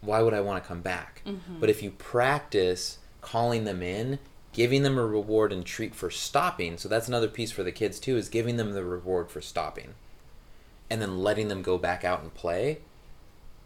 why 0.00 0.22
would 0.22 0.34
i 0.34 0.40
want 0.40 0.62
to 0.62 0.66
come 0.66 0.80
back 0.80 1.22
mm-hmm. 1.26 1.58
but 1.58 1.68
if 1.68 1.82
you 1.82 1.90
practice 1.90 2.98
calling 3.20 3.64
them 3.64 3.82
in 3.82 4.18
giving 4.52 4.82
them 4.82 4.98
a 4.98 5.06
reward 5.06 5.52
and 5.52 5.64
treat 5.64 5.94
for 5.94 6.10
stopping 6.10 6.76
so 6.76 6.88
that's 6.88 7.08
another 7.08 7.28
piece 7.28 7.52
for 7.52 7.62
the 7.62 7.72
kids 7.72 8.00
too 8.00 8.16
is 8.16 8.28
giving 8.28 8.56
them 8.56 8.72
the 8.72 8.84
reward 8.84 9.30
for 9.30 9.40
stopping 9.40 9.94
and 10.88 11.00
then 11.00 11.18
letting 11.18 11.48
them 11.48 11.62
go 11.62 11.78
back 11.78 12.04
out 12.04 12.22
and 12.22 12.34
play 12.34 12.78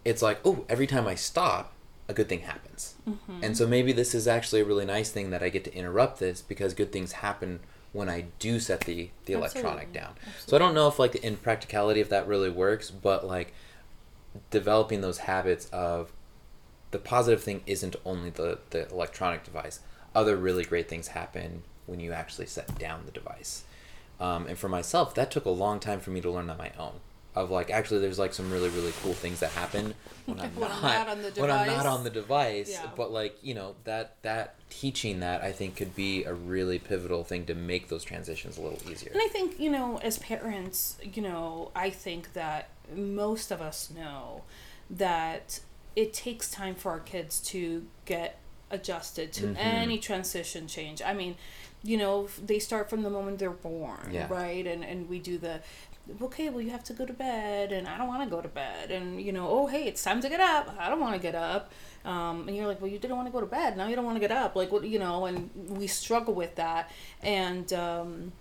it's 0.05 0.23
like 0.23 0.39
oh 0.45 0.65
every 0.69 0.87
time 0.87 1.07
i 1.07 1.15
stop 1.15 1.75
a 2.09 2.15
good 2.15 2.29
thing 2.29 2.41
happens. 2.41 2.95
Mm-hmm. 3.09 3.43
And 3.43 3.57
so 3.57 3.67
maybe 3.67 3.93
this 3.93 4.15
is 4.15 4.29
actually 4.29 4.61
a 4.61 4.65
really 4.65 4.85
nice 4.85 5.11
thing 5.11 5.31
that 5.31 5.43
I 5.43 5.49
get 5.49 5.65
to 5.65 5.75
interrupt 5.75 6.19
this 6.19 6.43
because 6.43 6.75
good 6.75 6.93
things 6.93 7.13
happen 7.13 7.61
when 7.93 8.09
I 8.09 8.27
do 8.39 8.61
set 8.61 8.81
the 8.81 9.11
the 9.25 9.33
electronic 9.33 9.93
down. 9.93 10.15
Absolutely. 10.17 10.51
So 10.51 10.57
I 10.57 10.59
don't 10.59 10.75
know 10.75 10.89
if 10.89 10.99
like 10.99 11.15
in 11.17 11.37
practicality 11.37 12.01
if 12.01 12.09
that 12.11 12.27
really 12.27 12.51
works, 12.51 12.91
but 12.91 13.27
like 13.27 13.55
developing 14.51 15.01
those 15.01 15.19
habits 15.19 15.69
of 15.73 16.13
the 16.91 16.99
positive 16.99 17.43
thing 17.43 17.63
isn't 17.67 17.97
only 18.05 18.31
the 18.31 18.59
the 18.71 18.89
electronic 18.91 19.45
device. 19.45 19.81
Other 20.15 20.37
really 20.37 20.65
great 20.65 20.89
things 20.89 21.09
happen 21.09 21.63
when 21.87 22.01
you 22.01 22.13
actually 22.13 22.47
set 22.47 22.79
down 22.79 23.03
the 23.05 23.13
device. 23.13 23.65
Um, 24.21 24.47
and 24.47 24.57
for 24.57 24.69
myself, 24.69 25.15
that 25.17 25.31
took 25.31 25.45
a 25.45 25.51
long 25.51 25.81
time 25.81 26.01
for 26.01 26.11
me 26.11 26.21
to 26.21 26.31
learn 26.31 26.49
on 26.49 26.57
my 26.57 26.71
own 26.79 27.01
of 27.35 27.51
like 27.51 27.71
actually 27.71 28.01
there's 28.01 28.19
like 28.19 28.33
some 28.33 28.51
really 28.51 28.69
really 28.69 28.93
cool 29.03 29.13
things 29.13 29.41
that 29.41 29.51
happen 29.51 29.95
when 30.27 30.41
I'm, 30.41 30.51
when 30.55 30.69
not, 30.69 30.85
I'm 30.85 30.95
not, 30.95 31.09
on 31.09 31.23
the 31.23 31.31
device. 31.31 31.41
When 31.41 31.51
I'm 31.51 31.67
not 31.67 31.87
on 31.87 32.05
the 32.05 32.11
device, 32.11 32.71
yeah. 32.71 32.91
but 32.97 33.11
like 33.11 33.37
you 33.43 33.55
know 33.55 33.75
that 33.85 34.17
that 34.23 34.55
teaching 34.71 35.21
that 35.21 35.43
I 35.43 35.53
think 35.53 35.77
could 35.77 35.95
be 35.95 36.25
a 36.25 36.33
really 36.33 36.79
pivotal 36.79 37.25
thing 37.25 37.47
to 37.47 37.55
make 37.55 37.89
those 37.89 38.05
transitions 38.05 38.57
a 38.57 38.63
little 38.63 38.79
easier. 38.91 39.11
And 39.13 39.21
I 39.23 39.29
think 39.29 39.59
you 39.59 39.71
know 39.71 39.99
as 39.99 40.19
parents, 40.19 40.99
you 41.03 41.23
know 41.23 41.71
I 41.75 41.91
think 41.91 42.35
that 42.35 42.69
most 42.95 43.51
of 43.51 43.61
us 43.61 43.91
know 43.91 44.43
that 44.89 45.61
it 45.97 46.13
takes 46.13 46.51
time 46.51 46.75
for 46.75 46.93
our 46.93 47.01
kids 47.01 47.41
to 47.41 47.87
get 48.05 48.39
adjusted 48.75 49.33
to 49.35 49.47
mm-hmm. 49.47 49.57
any 49.57 49.99
transition 49.99 50.67
change. 50.67 51.01
I 51.01 51.15
mean, 51.15 51.37
you 51.83 51.97
know, 51.97 52.29
they 52.45 52.59
start 52.59 52.91
from 52.91 53.03
the 53.03 53.11
moment 53.11 53.39
they're 53.39 53.51
born, 53.51 54.11
yeah. 54.11 54.27
right? 54.29 54.67
And 54.67 54.85
and 54.85 55.09
we 55.09 55.19
do 55.19 55.39
the 55.39 55.61
okay, 56.21 56.51
well, 56.51 56.61
you 56.61 56.71
have 56.71 56.85
to 56.85 56.93
go 56.93 57.07
to 57.07 57.13
bed, 57.13 57.73
and 57.73 57.89
I 57.89 57.97
don't 57.97 58.09
want 58.09 58.23
to 58.23 58.29
go 58.29 58.43
to 58.43 58.49
bed, 58.49 58.91
and 58.91 59.21
you 59.21 59.33
know, 59.33 59.49
oh, 59.49 59.67
hey, 59.67 59.85
it's 59.85 60.03
time 60.03 60.21
to 60.21 60.29
get 60.29 60.41
up. 60.41 60.75
I 60.79 60.89
don't 60.89 61.01
want 61.01 61.15
to 61.15 61.21
get 61.21 61.35
up, 61.35 61.73
um, 62.05 62.47
and 62.47 62.57
you're 62.57 62.67
like, 62.67 62.81
well, 62.81 62.91
you 62.91 62.99
didn't 62.99 63.17
want 63.17 63.27
to 63.27 63.33
go 63.33 63.41
to 63.41 63.47
bed. 63.47 63.77
Now 63.77 63.89
you 63.89 63.97
don't 63.97 64.05
want 64.05 64.17
to 64.17 64.21
get 64.21 64.31
up, 64.33 64.55
like 64.55 64.71
what, 64.71 64.85
you 64.85 64.99
know, 64.99 65.27
and 65.27 65.51
we 65.55 65.87
struggle 65.87 66.35
with 66.35 66.55
that, 66.57 66.91
and 67.23 67.73
um, 67.73 68.33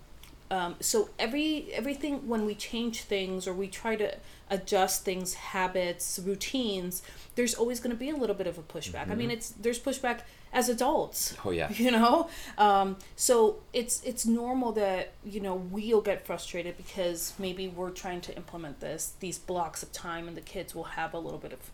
um, 0.54 0.76
so 0.80 1.10
every 1.18 1.70
everything 1.74 2.28
when 2.28 2.46
we 2.46 2.54
change 2.54 3.02
things 3.02 3.48
or 3.48 3.54
we 3.54 3.68
try 3.68 3.96
to 3.96 4.16
adjust 4.52 5.04
things, 5.04 5.34
habits, 5.34 6.20
routines, 6.24 7.02
there's 7.34 7.56
always 7.56 7.80
going 7.80 7.90
to 7.90 8.00
be 8.00 8.12
a 8.12 8.16
little 8.16 8.36
bit 8.36 8.46
of 8.46 8.60
a 8.60 8.62
pushback. 8.62 9.04
Mm-hmm. 9.06 9.12
I 9.12 9.16
mean, 9.16 9.32
it's 9.32 9.50
there's 9.50 9.80
pushback 9.80 10.20
as 10.54 10.70
adults. 10.70 11.36
Oh 11.44 11.50
yeah. 11.50 11.70
You 11.74 11.90
know, 11.90 12.30
um, 12.60 12.98
so 13.16 13.62
it's 13.74 14.04
it's 14.04 14.28
normal 14.28 14.72
that 14.74 15.14
you 15.26 15.40
know 15.40 15.56
we'll 15.56 16.02
get 16.02 16.24
frustrated 16.24 16.78
because 16.78 17.34
maybe 17.40 17.68
we're 17.68 17.90
trying 17.90 18.22
to 18.22 18.36
implement 18.36 18.80
this 18.80 19.14
these 19.20 19.40
blocks 19.40 19.82
of 19.82 19.92
time, 19.92 20.28
and 20.28 20.38
the 20.38 20.42
kids 20.42 20.76
will 20.76 20.84
have 20.84 21.16
a 21.16 21.20
little 21.20 21.40
bit 21.40 21.52
of 21.52 21.72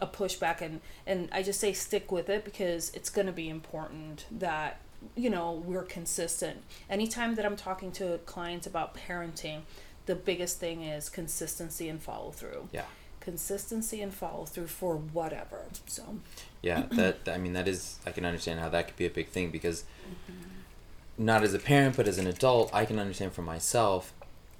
a 0.00 0.06
pushback, 0.06 0.62
and 0.62 0.80
and 1.06 1.28
I 1.30 1.42
just 1.42 1.60
say 1.60 1.74
stick 1.74 2.10
with 2.10 2.30
it 2.30 2.42
because 2.42 2.90
it's 2.94 3.10
going 3.10 3.26
to 3.26 3.32
be 3.32 3.50
important 3.50 4.24
that 4.30 4.80
you 5.14 5.30
know 5.30 5.62
we're 5.64 5.82
consistent. 5.82 6.62
Anytime 6.88 7.34
that 7.36 7.44
I'm 7.44 7.56
talking 7.56 7.92
to 7.92 8.18
clients 8.26 8.66
about 8.66 8.96
parenting, 8.96 9.62
the 10.06 10.14
biggest 10.14 10.58
thing 10.58 10.82
is 10.82 11.08
consistency 11.08 11.88
and 11.88 12.02
follow 12.02 12.30
through. 12.30 12.68
Yeah 12.72 12.84
consistency 13.24 14.02
and 14.02 14.12
follow 14.12 14.44
through 14.44 14.66
for 14.66 14.96
whatever. 14.96 15.62
So 15.86 16.18
yeah, 16.62 16.82
that 16.90 17.26
I 17.26 17.38
mean 17.38 17.54
that 17.54 17.66
is 17.66 17.98
I 18.06 18.12
can 18.12 18.24
understand 18.24 18.60
how 18.60 18.68
that 18.68 18.86
could 18.86 18.96
be 18.96 19.06
a 19.06 19.10
big 19.10 19.28
thing 19.28 19.50
because 19.50 19.84
mm-hmm. 20.30 21.24
not 21.24 21.42
as 21.42 21.54
a 21.54 21.58
parent 21.58 21.96
but 21.96 22.06
as 22.06 22.18
an 22.18 22.26
adult, 22.26 22.72
I 22.72 22.84
can 22.84 22.98
understand 22.98 23.32
for 23.32 23.42
myself 23.42 24.12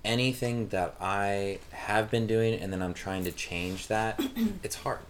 anything 0.04 0.68
that 0.68 0.94
I 1.00 1.58
have 1.70 2.10
been 2.10 2.26
doing 2.26 2.54
and 2.54 2.72
then 2.72 2.82
I'm 2.82 2.94
trying 2.94 3.24
to 3.24 3.32
change 3.32 3.86
that, 3.88 4.20
it's 4.62 4.76
hard. 4.76 5.00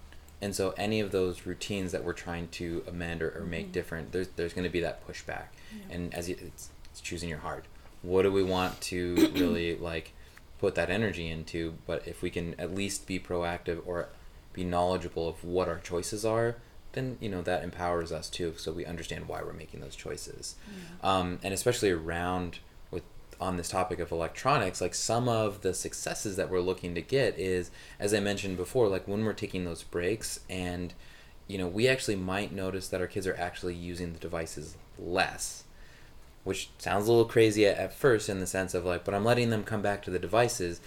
And 0.45 0.55
so 0.55 0.75
any 0.77 1.01
of 1.01 1.11
those 1.11 1.47
routines 1.47 1.93
that 1.93 2.05
we're 2.05 2.13
trying 2.13 2.49
to 2.49 2.85
amend 2.87 3.23
or, 3.23 3.31
or 3.31 3.45
make 3.47 3.63
mm-hmm. 3.65 3.73
different, 3.73 4.13
there's 4.13 4.29
there's 4.37 4.53
going 4.53 4.65
to 4.65 4.71
be 4.71 4.81
that 4.81 5.07
pushback. 5.09 5.47
Yeah. 5.73 5.95
And 5.95 6.15
as 6.15 6.29
you, 6.29 6.37
it's, 6.39 6.69
it's 6.91 7.01
choosing 7.01 7.31
your 7.31 7.39
heart. 7.39 7.65
What 8.03 8.25
do 8.25 8.31
we 8.31 8.43
want 8.43 8.79
to 8.83 9.15
really 9.35 9.75
like 9.79 10.13
put 10.59 10.75
that 10.75 10.91
energy 10.91 11.31
into, 11.31 11.79
but 11.87 12.07
if 12.07 12.21
we 12.21 12.29
can 12.29 12.55
at 12.61 12.75
least 12.75 13.07
be 13.07 13.19
proactive 13.19 13.81
or 13.87 14.11
be 14.53 14.65
knowledgeable 14.65 15.27
of 15.27 15.43
what 15.43 15.67
our 15.67 15.79
choices 15.79 16.27
are, 16.27 16.57
then 16.93 17.17
you 17.23 17.31
know 17.31 17.41
that 17.41 17.65
empowers 17.65 18.13
us 18.13 18.29
too, 18.29 18.53
so 18.59 18.71
we 18.71 18.85
understand 18.85 19.27
why 19.27 19.43
we're 19.43 19.55
making 19.55 19.81
those 19.81 19.97
choices. 19.97 20.57
Yeah. 20.67 21.11
Um, 21.11 21.39
and 21.43 21.55
especially 21.55 21.91
around 21.91 22.59
on 23.41 23.57
this 23.57 23.69
topic 23.69 23.99
of 23.99 24.13
electronics, 24.13 24.81
like 24.81 24.95
some 24.95 25.29
of 25.29 25.63
the 25.63 25.75
successes 25.75 26.37
that 26.37 26.51
we're 26.51 26.61
looking 26.61 26.95
to 26.95 27.03
get 27.03 27.39
is, 27.39 27.71
as 27.99 28.15
I 28.15 28.21
mentioned 28.21 28.57
before, 28.57 28.89
like 28.89 29.07
when 29.09 29.25
we're 29.25 29.33
taking 29.33 29.65
those 29.65 29.83
breaks 29.83 30.41
and 30.49 30.95
you 31.47 31.59
know 31.59 31.67
we 31.67 31.89
actually 31.89 32.17
might 32.17 32.53
notice 32.53 32.89
that 32.89 33.01
our 33.01 33.07
kids 33.07 33.27
are 33.27 33.37
actually 33.37 33.75
using 33.75 34.15
the 34.15 34.19
devices 34.19 34.77
less 34.99 35.65
which 36.45 36.69
sounds 36.79 37.09
a 37.09 37.11
little 37.11 37.25
crazy 37.25 37.67
at, 37.67 37.77
at 37.79 37.93
first 37.93 38.29
in 38.29 38.39
the 38.39 38.47
sense 38.47 38.75
of 38.75 38.85
like, 38.85 39.05
but 39.05 39.15
I'm 39.15 39.25
letting 39.25 39.51
them 39.51 39.65
come 39.65 39.83
back 39.83 40.03
to 40.03 40.11
the 40.11 40.19
devices. 40.19 40.81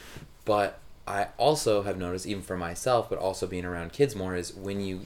But 0.46 0.80
I 1.08 1.28
also 1.38 1.82
have 1.82 1.98
noticed, 1.98 2.26
even 2.26 2.44
for 2.44 2.56
myself, 2.56 3.10
but 3.10 3.20
also 3.20 3.48
being 3.48 3.66
around 3.66 3.92
kids 3.92 4.16
more, 4.16 4.36
is 4.36 4.54
when 4.54 4.82
you 4.82 5.02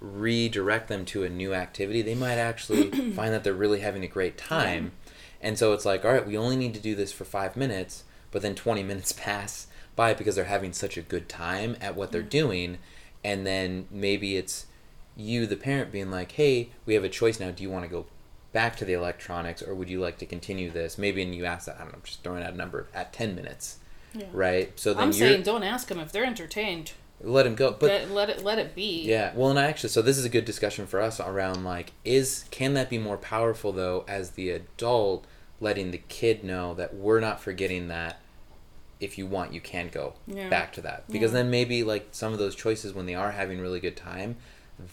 redirect 0.00 0.88
them 0.88 1.04
to 1.06 1.24
a 1.24 1.28
new 1.28 1.52
activity, 1.52 2.00
they 2.00 2.14
might 2.14 2.38
actually 2.38 2.90
find 3.12 3.34
that 3.34 3.44
they're 3.44 3.52
really 3.52 3.80
having 3.80 4.04
a 4.04 4.08
great 4.08 4.38
time. 4.38 4.92
And 5.40 5.58
so 5.58 5.72
it's 5.72 5.84
like, 5.84 6.04
all 6.04 6.12
right, 6.12 6.26
we 6.26 6.36
only 6.36 6.56
need 6.56 6.74
to 6.74 6.80
do 6.80 6.94
this 6.94 7.12
for 7.12 7.24
five 7.24 7.56
minutes, 7.56 8.04
but 8.30 8.42
then 8.42 8.54
20 8.54 8.82
minutes 8.84 9.12
pass 9.12 9.66
by 9.96 10.14
because 10.14 10.36
they're 10.36 10.44
having 10.44 10.72
such 10.72 10.96
a 10.96 11.02
good 11.02 11.28
time 11.28 11.76
at 11.80 11.96
what 11.96 12.12
they're 12.12 12.22
doing. 12.22 12.78
And 13.24 13.46
then 13.46 13.86
maybe 13.90 14.36
it's 14.36 14.66
you, 15.16 15.46
the 15.46 15.56
parent, 15.56 15.90
being 15.90 16.10
like, 16.10 16.32
hey, 16.32 16.70
we 16.86 16.94
have 16.94 17.04
a 17.04 17.08
choice 17.08 17.40
now. 17.40 17.50
Do 17.50 17.62
you 17.62 17.70
want 17.70 17.84
to 17.84 17.90
go 17.90 18.06
back 18.52 18.76
to 18.76 18.84
the 18.84 18.92
electronics, 18.92 19.62
or 19.62 19.74
would 19.74 19.90
you 19.90 20.00
like 20.00 20.18
to 20.18 20.26
continue 20.26 20.70
this? 20.70 20.96
Maybe, 20.96 21.22
and 21.22 21.34
you 21.34 21.44
ask 21.44 21.66
that. 21.66 21.76
I 21.76 21.80
don't 21.80 21.88
know. 21.88 21.96
I'm 21.96 22.02
just 22.04 22.22
throwing 22.22 22.42
out 22.42 22.54
a 22.54 22.56
number 22.56 22.86
at 22.94 23.12
ten 23.12 23.34
minutes, 23.34 23.78
yeah. 24.14 24.26
right? 24.32 24.78
So 24.78 24.94
then 24.94 25.02
I'm 25.02 25.12
saying, 25.12 25.42
don't 25.42 25.64
ask 25.64 25.88
them 25.88 25.98
if 25.98 26.12
they're 26.12 26.24
entertained. 26.24 26.92
Let 27.20 27.46
him 27.46 27.56
go, 27.56 27.72
but 27.72 27.88
let, 27.88 28.10
let 28.10 28.30
it 28.30 28.44
let 28.44 28.58
it 28.58 28.74
be. 28.74 29.02
Yeah, 29.02 29.32
well, 29.34 29.50
and 29.50 29.58
i 29.58 29.64
actually, 29.64 29.88
so 29.88 30.02
this 30.02 30.18
is 30.18 30.24
a 30.24 30.28
good 30.28 30.44
discussion 30.44 30.86
for 30.86 31.00
us 31.00 31.18
around 31.18 31.64
like, 31.64 31.92
is 32.04 32.44
can 32.50 32.74
that 32.74 32.88
be 32.88 32.98
more 32.98 33.16
powerful 33.16 33.72
though, 33.72 34.04
as 34.06 34.32
the 34.32 34.50
adult 34.50 35.26
letting 35.60 35.90
the 35.90 36.02
kid 36.08 36.44
know 36.44 36.74
that 36.74 36.94
we're 36.94 37.20
not 37.20 37.40
forgetting 37.40 37.88
that 37.88 38.20
if 39.00 39.16
you 39.16 39.26
want 39.26 39.52
you 39.52 39.60
can 39.60 39.88
go 39.88 40.14
yeah. 40.26 40.48
back 40.48 40.72
to 40.72 40.80
that 40.80 41.06
because 41.08 41.30
yeah. 41.30 41.38
then 41.38 41.50
maybe 41.50 41.84
like 41.84 42.08
some 42.10 42.32
of 42.32 42.38
those 42.38 42.54
choices 42.54 42.92
when 42.92 43.06
they 43.06 43.14
are 43.14 43.32
having 43.32 43.60
really 43.60 43.80
good 43.80 43.96
time 43.96 44.36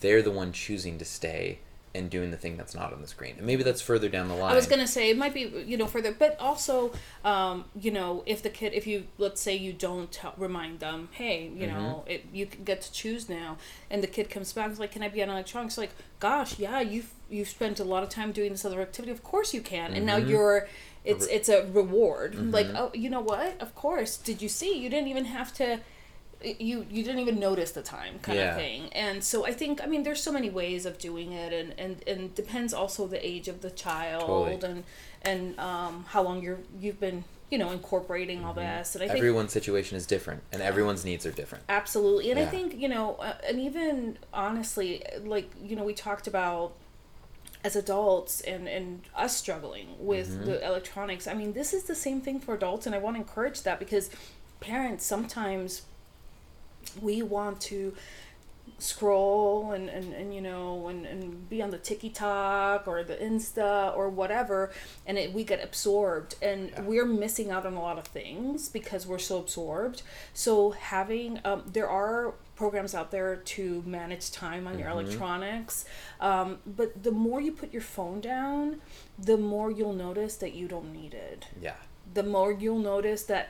they're 0.01 0.21
the 0.21 0.31
one 0.31 0.51
choosing 0.51 0.97
to 0.97 1.05
stay 1.05 1.59
and 1.95 2.09
doing 2.09 2.31
the 2.31 2.37
thing 2.37 2.57
that's 2.57 2.75
not 2.75 2.93
on 2.93 3.01
the 3.01 3.07
screen. 3.07 3.35
And 3.37 3.45
maybe 3.45 3.63
that's 3.63 3.81
further 3.81 4.09
down 4.09 4.27
the 4.27 4.35
line. 4.35 4.51
I 4.51 4.55
was 4.55 4.67
gonna 4.67 4.87
say 4.87 5.09
it 5.09 5.17
might 5.17 5.33
be 5.33 5.63
you 5.65 5.77
know 5.77 5.85
further, 5.85 6.11
but 6.11 6.39
also 6.39 6.93
um, 7.23 7.65
you 7.79 7.91
know 7.91 8.23
if 8.25 8.43
the 8.43 8.49
kid 8.49 8.73
if 8.73 8.85
you 8.85 9.05
let's 9.17 9.41
say 9.41 9.55
you 9.55 9.73
don't 9.73 10.11
tell, 10.11 10.33
remind 10.37 10.79
them, 10.79 11.09
hey, 11.11 11.51
you 11.55 11.67
mm-hmm. 11.67 11.75
know 11.75 12.03
it, 12.05 12.25
you 12.31 12.45
get 12.45 12.81
to 12.81 12.91
choose 12.91 13.29
now, 13.29 13.57
and 13.89 14.03
the 14.03 14.07
kid 14.07 14.29
comes 14.29 14.51
back 14.53 14.65
and 14.65 14.73
is 14.73 14.79
like, 14.79 14.91
can 14.91 15.03
I 15.03 15.09
be 15.09 15.23
on 15.23 15.29
electronics? 15.29 15.77
Like, 15.77 15.91
gosh, 16.19 16.59
yeah, 16.59 16.81
you've 16.81 17.11
you've 17.29 17.49
spent 17.49 17.79
a 17.79 17.83
lot 17.83 18.03
of 18.03 18.09
time 18.09 18.31
doing 18.31 18.51
this 18.51 18.65
other 18.65 18.81
activity. 18.81 19.11
Of 19.11 19.23
course 19.23 19.53
you 19.53 19.61
can, 19.61 19.87
mm-hmm. 19.87 19.97
and 19.97 20.05
now 20.05 20.19
mm-hmm. 20.19 20.29
you're 20.29 20.67
it's 21.05 21.27
it's 21.27 21.49
a 21.49 21.65
reward. 21.67 22.33
Mm-hmm. 22.33 22.51
Like, 22.51 22.67
oh, 22.75 22.91
you 22.93 23.09
know 23.09 23.21
what? 23.21 23.61
Of 23.61 23.75
course. 23.75 24.17
Did 24.17 24.41
you 24.41 24.49
see? 24.49 24.77
You 24.77 24.89
didn't 24.89 25.07
even 25.07 25.25
have 25.25 25.53
to 25.55 25.79
you 26.43 26.85
you 26.89 27.03
didn't 27.03 27.19
even 27.19 27.39
notice 27.39 27.71
the 27.71 27.81
time 27.81 28.19
kind 28.21 28.37
yeah. 28.37 28.51
of 28.51 28.55
thing 28.57 28.89
and 28.93 29.23
so 29.23 29.45
i 29.45 29.51
think 29.51 29.81
i 29.81 29.85
mean 29.85 30.03
there's 30.03 30.21
so 30.21 30.31
many 30.31 30.49
ways 30.49 30.85
of 30.85 30.97
doing 30.97 31.31
it 31.31 31.51
and 31.53 31.73
and 31.79 32.03
and 32.07 32.35
depends 32.35 32.73
also 32.73 33.07
the 33.07 33.25
age 33.25 33.47
of 33.47 33.61
the 33.61 33.71
child 33.71 34.21
totally. 34.27 34.71
and 34.71 34.83
and 35.23 35.59
um, 35.59 36.05
how 36.09 36.21
long 36.21 36.41
you're 36.41 36.59
you've 36.79 36.99
been 36.99 37.23
you 37.49 37.57
know 37.57 37.71
incorporating 37.71 38.43
all 38.45 38.53
this 38.53 38.95
and 38.95 39.03
i 39.03 39.07
think 39.07 39.17
Everyone's 39.17 39.51
situation 39.53 39.97
is 39.97 40.05
different, 40.05 40.41
and 40.51 40.61
everyone's 40.61 41.03
needs 41.05 41.25
are 41.25 41.31
different. 41.31 41.63
Absolutely. 41.69 42.29
And 42.31 42.39
I 42.39 42.45
think, 42.45 42.75
you 42.75 42.87
know, 42.87 43.15
uh, 43.15 43.33
and 43.47 43.59
even 43.59 44.17
honestly, 44.33 45.03
like, 45.23 45.49
you 45.63 45.75
know, 45.75 45.83
we 45.83 45.93
talked 45.93 46.27
about 46.27 46.73
as 47.63 47.75
adults 47.75 48.41
and, 48.41 48.67
and 48.67 49.01
us 49.15 49.35
struggling 49.37 49.87
with 49.99 50.29
Mm-hmm. 50.29 50.45
the 50.45 50.65
electronics. 50.65 51.27
I 51.27 51.33
mean, 51.33 51.53
this 51.53 51.73
is 51.73 51.83
the 51.83 51.95
same 51.95 52.19
thing 52.21 52.39
for 52.39 52.53
adults, 52.55 52.85
and 52.85 52.93
I 52.93 52.97
want 52.99 53.15
to 53.15 53.21
encourage 53.21 53.61
that 53.63 53.79
because 53.79 54.09
parents 54.59 55.05
sometimes 55.05 55.83
we 57.01 57.21
want 57.21 57.61
to 57.61 57.93
scroll 58.77 59.71
and, 59.71 59.87
and, 59.89 60.13
and 60.13 60.33
you 60.35 60.41
know 60.41 60.87
and, 60.89 61.05
and 61.05 61.49
be 61.49 61.61
on 61.61 61.69
the 61.69 61.77
TikTok 61.77 62.87
or 62.87 63.03
the 63.03 63.15
Insta 63.15 63.95
or 63.95 64.09
whatever 64.09 64.71
and 65.05 65.17
it, 65.17 65.33
we 65.33 65.43
get 65.43 65.63
absorbed. 65.63 66.35
And 66.41 66.71
we're 66.85 67.05
missing 67.05 67.51
out 67.51 67.65
on 67.65 67.73
a 67.75 67.81
lot 67.81 67.97
of 67.97 68.05
things 68.05 68.67
because 68.67 69.07
we're 69.07 69.17
so 69.19 69.37
absorbed. 69.39 70.01
So 70.33 70.71
having 70.71 71.39
um, 71.45 71.63
there 71.71 71.89
are 71.89 72.33
programs 72.55 72.93
out 72.95 73.11
there 73.11 73.35
to 73.37 73.83
manage 73.85 74.31
time 74.31 74.65
on 74.67 74.79
your 74.79 74.89
electronics 74.89 75.85
um, 76.21 76.57
but 76.65 77.03
the 77.03 77.11
more 77.11 77.41
you 77.41 77.51
put 77.51 77.71
your 77.73 77.81
phone 77.81 78.21
down 78.21 78.79
the 79.19 79.37
more 79.37 79.69
you'll 79.71 79.93
notice 79.93 80.35
that 80.37 80.53
you 80.53 80.67
don't 80.67 80.91
need 80.93 81.13
it. 81.13 81.47
Yeah. 81.61 81.75
the 82.13 82.23
more 82.23 82.51
you'll 82.51 82.79
notice 82.79 83.23
that 83.23 83.49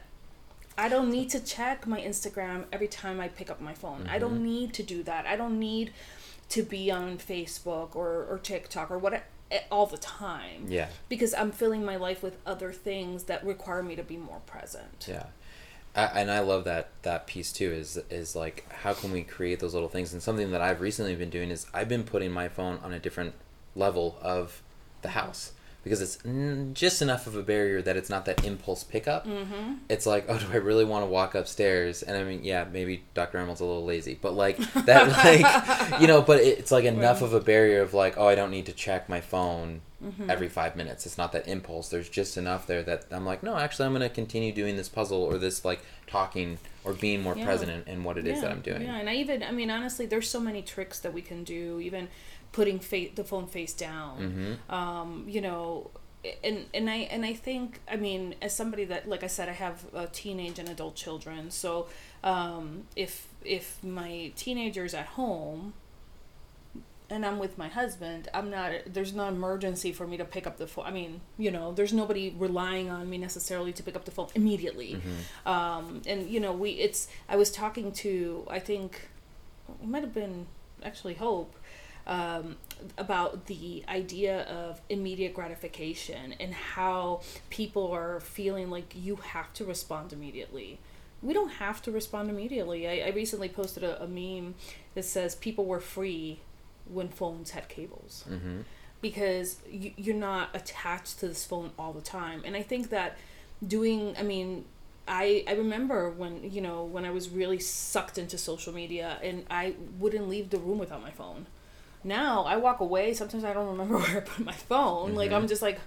I 0.78 0.90
don't 0.90 1.10
need 1.10 1.30
to 1.32 1.40
check 1.40 1.88
my 1.88 2.02
Instagram 2.02 2.66
every 2.72 2.88
time 2.88 3.20
I 3.20 3.30
pick 3.30 3.50
up 3.50 3.62
my 3.62 3.74
phone. 3.74 4.08
I 4.10 4.20
don't 4.20 4.36
mm-hmm. 4.36 4.44
need 4.44 4.74
to 4.74 4.84
do 4.84 5.04
that. 5.04 5.26
I 5.26 5.36
don't 5.36 5.60
need 5.60 5.94
to 6.50 6.64
be 6.64 6.92
on 6.92 7.18
Facebook 7.18 7.96
or, 7.96 8.26
or 8.30 8.40
TikTok 8.42 8.92
or 8.92 8.98
what 8.98 9.24
eh, 9.52 9.60
all 9.72 9.86
the 9.86 9.98
time. 9.98 10.66
Yeah. 10.68 10.90
Because 11.08 11.34
I'm 11.34 11.52
filling 11.52 11.86
my 11.86 11.96
life 11.96 12.22
with 12.22 12.38
other 12.46 12.74
things 12.74 13.24
that 13.24 13.46
require 13.46 13.84
me 13.84 13.96
to 13.96 14.04
be 14.04 14.18
more 14.18 14.42
present. 14.46 15.06
Yeah. 15.08 15.28
I, 15.96 16.06
and 16.22 16.30
I 16.30 16.40
love 16.40 16.66
that 16.66 16.90
that 17.04 17.26
piece 17.26 17.54
too 17.54 17.72
is 17.72 17.98
is 18.10 18.36
like 18.36 18.70
how 18.70 18.94
can 18.94 19.12
we 19.12 19.24
create 19.24 19.62
those 19.62 19.74
little 19.74 19.88
things 19.88 20.12
and 20.12 20.22
something 20.22 20.52
that 20.52 20.62
I've 20.62 20.82
recently 20.82 21.16
been 21.16 21.30
doing 21.30 21.52
is 21.52 21.68
I've 21.74 21.88
been 21.88 22.04
putting 22.04 22.32
my 22.32 22.50
phone 22.50 22.80
on 22.84 22.92
a 22.92 23.00
different 23.00 23.34
level 23.76 24.18
of 24.22 24.62
the 25.04 25.10
house 25.10 25.54
because 25.86 26.02
it's 26.02 26.18
just 26.78 27.04
enough 27.04 27.28
of 27.28 27.36
a 27.36 27.44
barrier 27.44 27.80
that 27.84 27.96
it's 27.96 28.10
not 28.10 28.26
that 28.26 28.44
impulse 28.44 28.84
pickup. 28.84 29.28
Mm-hmm. 29.28 29.76
It's 29.88 30.08
like, 30.08 30.26
oh, 30.28 30.40
do 30.40 30.48
I 30.52 30.56
really 30.56 30.84
want 30.84 31.04
to 31.04 31.08
walk 31.08 31.36
upstairs? 31.36 32.02
And 32.02 32.18
I 32.18 32.24
mean, 32.24 32.44
yeah, 32.44 32.66
maybe 32.70 33.04
Dr. 33.14 33.38
Emerald's 33.38 33.62
a 33.62 33.66
little 33.66 33.86
lazy, 33.86 34.18
but 34.20 34.34
like 34.34 34.58
that, 34.74 35.08
like 35.10 36.02
you 36.02 36.08
know, 36.08 36.24
but 36.24 36.42
it's 36.42 36.72
like 36.72 36.86
enough 36.86 37.22
of 37.22 37.34
a 37.36 37.40
barrier 37.40 37.82
of 37.82 37.94
like, 37.94 38.18
oh, 38.18 38.28
I 38.28 38.34
don't 38.34 38.50
need 38.52 38.66
to 38.66 38.74
check 38.74 39.08
my 39.08 39.22
phone 39.22 39.82
every 40.28 40.50
five 40.50 40.76
minutes. 40.76 41.06
It's 41.06 41.18
not 41.18 41.32
that 41.32 41.48
impulse. 41.48 41.90
There's 41.90 42.10
just 42.10 42.36
enough 42.36 42.68
there 42.68 42.84
that 42.84 43.06
I'm 43.12 43.26
like, 43.26 43.42
no, 43.44 43.56
actually, 43.58 43.86
I'm 43.86 43.94
gonna 43.94 44.10
continue 44.10 44.52
doing 44.52 44.76
this 44.76 44.90
puzzle 44.90 45.22
or 45.24 45.38
this 45.38 45.64
like 45.64 45.80
talking 46.08 46.58
or 46.84 46.94
being 46.94 47.24
more 47.24 47.36
Yeah. 47.36 47.46
present 47.46 47.72
in, 47.72 47.92
in 47.92 48.04
what 48.04 48.18
it 48.18 48.28
is 48.28 48.42
that 48.42 48.52
I'm 48.52 48.62
doing. 48.62 48.84
Yeah, 48.84 48.98
and 48.98 49.10
I 49.10 49.16
even, 49.16 49.42
I 49.42 49.52
mean, 49.52 49.72
honestly, 49.72 50.06
there's 50.06 50.30
so 50.30 50.40
many 50.40 50.62
tricks 50.62 51.00
that 51.00 51.14
we 51.14 51.22
can 51.24 51.44
do, 51.44 51.80
even 51.80 52.08
putting 52.58 52.80
fa- 52.80 53.14
the 53.20 53.24
phone 53.32 53.48
face 53.48 53.74
down. 53.74 54.14
Mm-hmm. 54.20 54.74
Um, 54.80 55.10
you 55.36 55.42
know, 55.48 55.92
and 56.44 56.58
and 56.74 56.86
I 56.90 57.00
and 57.14 57.24
I 57.32 57.34
think, 57.48 57.68
I 57.94 57.98
mean, 58.08 58.22
as 58.42 58.56
somebody 58.56 58.86
that, 58.92 59.02
like 59.14 59.24
I 59.24 59.28
said, 59.38 59.48
I 59.50 59.58
have 59.66 59.78
uh, 59.94 60.08
teenage 60.22 60.58
and 60.62 60.68
adult 60.70 60.96
children, 60.96 61.52
so 61.52 61.88
um, 62.24 62.66
if 62.96 63.14
if 63.44 63.66
my 63.84 64.32
teenager's 64.36 64.94
at 64.94 65.08
home. 65.20 65.74
And 67.08 67.24
I'm 67.24 67.38
with 67.38 67.56
my 67.64 67.68
husband. 67.68 68.30
I'm 68.34 68.50
not. 68.50 68.72
There's 68.96 69.14
no 69.14 69.28
emergency 69.28 69.92
for 69.92 70.08
me 70.08 70.18
to 70.18 70.26
pick 70.26 70.48
up 70.48 70.58
the 70.58 70.66
phone. 70.66 70.86
I 70.88 70.92
mean, 71.00 71.22
you 71.38 71.52
know, 71.52 71.72
there's 71.72 71.94
nobody 71.94 72.34
relying 72.46 72.90
on 72.90 73.08
me 73.12 73.20
necessarily 73.20 73.72
to 73.74 73.84
pick 73.84 73.96
up 73.96 74.06
the 74.06 74.12
phone 74.18 74.30
immediately 74.34 74.92
Mm-hmm. 74.96 75.48
um, 75.56 76.02
and 76.08 76.20
you 76.34 76.40
know 76.40 76.52
we 76.64 76.70
it's 76.86 77.08
i 77.30 77.36
was 77.36 77.50
talking 77.52 77.88
to 78.04 78.48
i 78.50 78.60
think 78.68 78.90
it 79.84 79.88
might 79.94 80.04
have 80.08 80.14
been 80.24 80.48
actually 80.90 81.14
hope 81.28 81.52
um, 82.08 82.58
about 82.98 83.48
the 83.48 83.84
idea 83.90 84.44
of 84.44 84.80
immediate 84.90 85.34
gratification 85.34 86.34
and 86.40 86.54
how 86.54 87.22
people 87.50 87.92
are 87.92 88.20
feeling 88.20 88.70
like 88.70 88.94
you 88.96 89.16
have 89.18 89.52
to 89.54 89.66
respond 89.66 90.14
immediately 90.14 90.78
we 91.24 91.34
don't 91.34 91.54
have 91.54 91.82
to 91.82 91.92
respond 91.92 92.30
immediately 92.30 92.88
i, 92.88 93.08
I 93.08 93.10
recently 93.12 93.50
posted 93.50 93.84
a, 93.84 94.04
a 94.04 94.08
meme 94.08 94.56
that 94.94 95.04
says 95.06 95.36
people 95.36 95.66
were 95.66 95.80
free 95.80 96.40
when 96.88 97.10
phones 97.10 97.52
had 97.52 97.68
cables 97.70 98.24
Mm-hmm. 98.30 98.62
because 99.02 99.58
you, 99.70 99.92
you're 99.98 100.16
not 100.16 100.50
attached 100.54 101.20
to 101.20 101.28
this 101.28 101.44
phone 101.46 101.72
all 101.80 101.94
the 101.94 102.02
time 102.02 102.44
and 102.46 102.56
i 102.56 102.62
think 102.62 102.90
that 102.92 103.18
doing 103.66 104.16
i 104.20 104.22
mean 104.22 104.66
I, 105.08 105.44
I 105.48 105.54
remember 105.54 106.10
when 106.10 106.52
you 106.52 106.62
know 106.62 106.84
when 106.84 107.06
I 107.06 107.12
was 107.12 107.30
really 107.30 107.60
sucked 107.60 108.18
into 108.18 108.40
social 108.40 108.74
media 108.74 109.20
and 109.22 109.46
I 109.52 109.76
wouldn't 110.00 110.28
leave 110.28 110.50
the 110.50 110.58
room 110.58 110.80
without 110.80 111.00
my 111.00 111.12
phone. 111.12 111.46
Now 112.06 112.44
I 112.44 112.56
walk 112.58 112.80
away. 112.80 113.14
Sometimes 113.14 113.44
I 113.44 113.52
don't 113.54 113.68
remember 113.68 113.98
where 114.04 114.18
I 114.18 114.20
put 114.22 114.46
my 114.46 114.54
phone. 114.54 115.14
Like 115.16 115.32
I'm 115.34 115.48
just 115.48 115.62
like, 115.62 115.80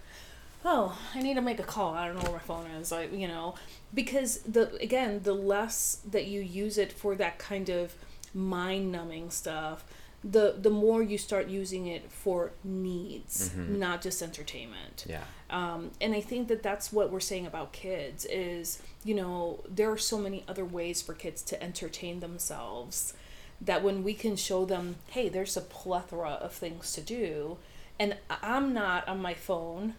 oh, 0.65 0.99
I 1.15 1.23
need 1.23 1.35
to 1.35 1.41
make 1.43 1.61
a 1.61 1.65
call. 1.65 1.95
I 1.95 2.07
don't 2.07 2.17
know 2.17 2.23
where 2.23 2.33
my 2.33 2.39
phone 2.39 2.67
is. 2.73 2.93
Like 2.93 3.13
you 3.13 3.29
know, 3.29 3.55
because 3.95 4.41
the 4.41 4.75
again 4.83 5.21
the 5.23 5.33
less 5.35 6.01
that 6.11 6.27
you 6.27 6.41
use 6.41 6.77
it 6.77 6.93
for 6.93 7.15
that 7.15 7.39
kind 7.39 7.69
of 7.71 7.95
mind 8.35 8.93
numbing 8.93 9.31
stuff, 9.31 9.85
the 10.25 10.57
the 10.61 10.71
more 10.71 11.03
you 11.03 11.17
start 11.17 11.47
using 11.49 11.87
it 11.87 12.11
for 12.11 12.51
needs, 12.65 13.55
not 13.57 14.03
just 14.03 14.21
entertainment 14.21 15.05
Yeah. 15.09 15.23
um, 15.49 15.93
and 16.01 16.13
i 16.15 16.21
think 16.21 16.49
that 16.49 16.63
that's 16.63 16.93
what 16.93 17.11
we're 17.13 17.21
saying 17.21 17.47
about 17.47 17.73
kids 17.73 18.25
is 18.27 18.83
you 19.05 19.15
know 19.15 19.63
there 19.69 19.91
are 19.91 19.97
so 19.99 20.19
many 20.19 20.45
other 20.49 20.65
ways 20.65 21.01
for 21.01 21.15
kids 21.15 21.41
to 21.43 21.63
entertain 21.63 22.19
themselves 22.21 23.15
that 23.61 23.83
when 23.83 24.05
we 24.05 24.15
can 24.15 24.37
show 24.37 24.65
them 24.65 24.97
hey 25.11 25.29
there's 25.29 25.57
a 25.57 25.61
plethora 25.61 26.31
of 26.41 26.53
things 26.53 26.93
to 26.93 27.01
do 27.01 27.57
and 27.99 28.17
i'm 28.43 28.73
not 28.73 29.07
on 29.09 29.21
my 29.21 29.35
phone 29.35 29.95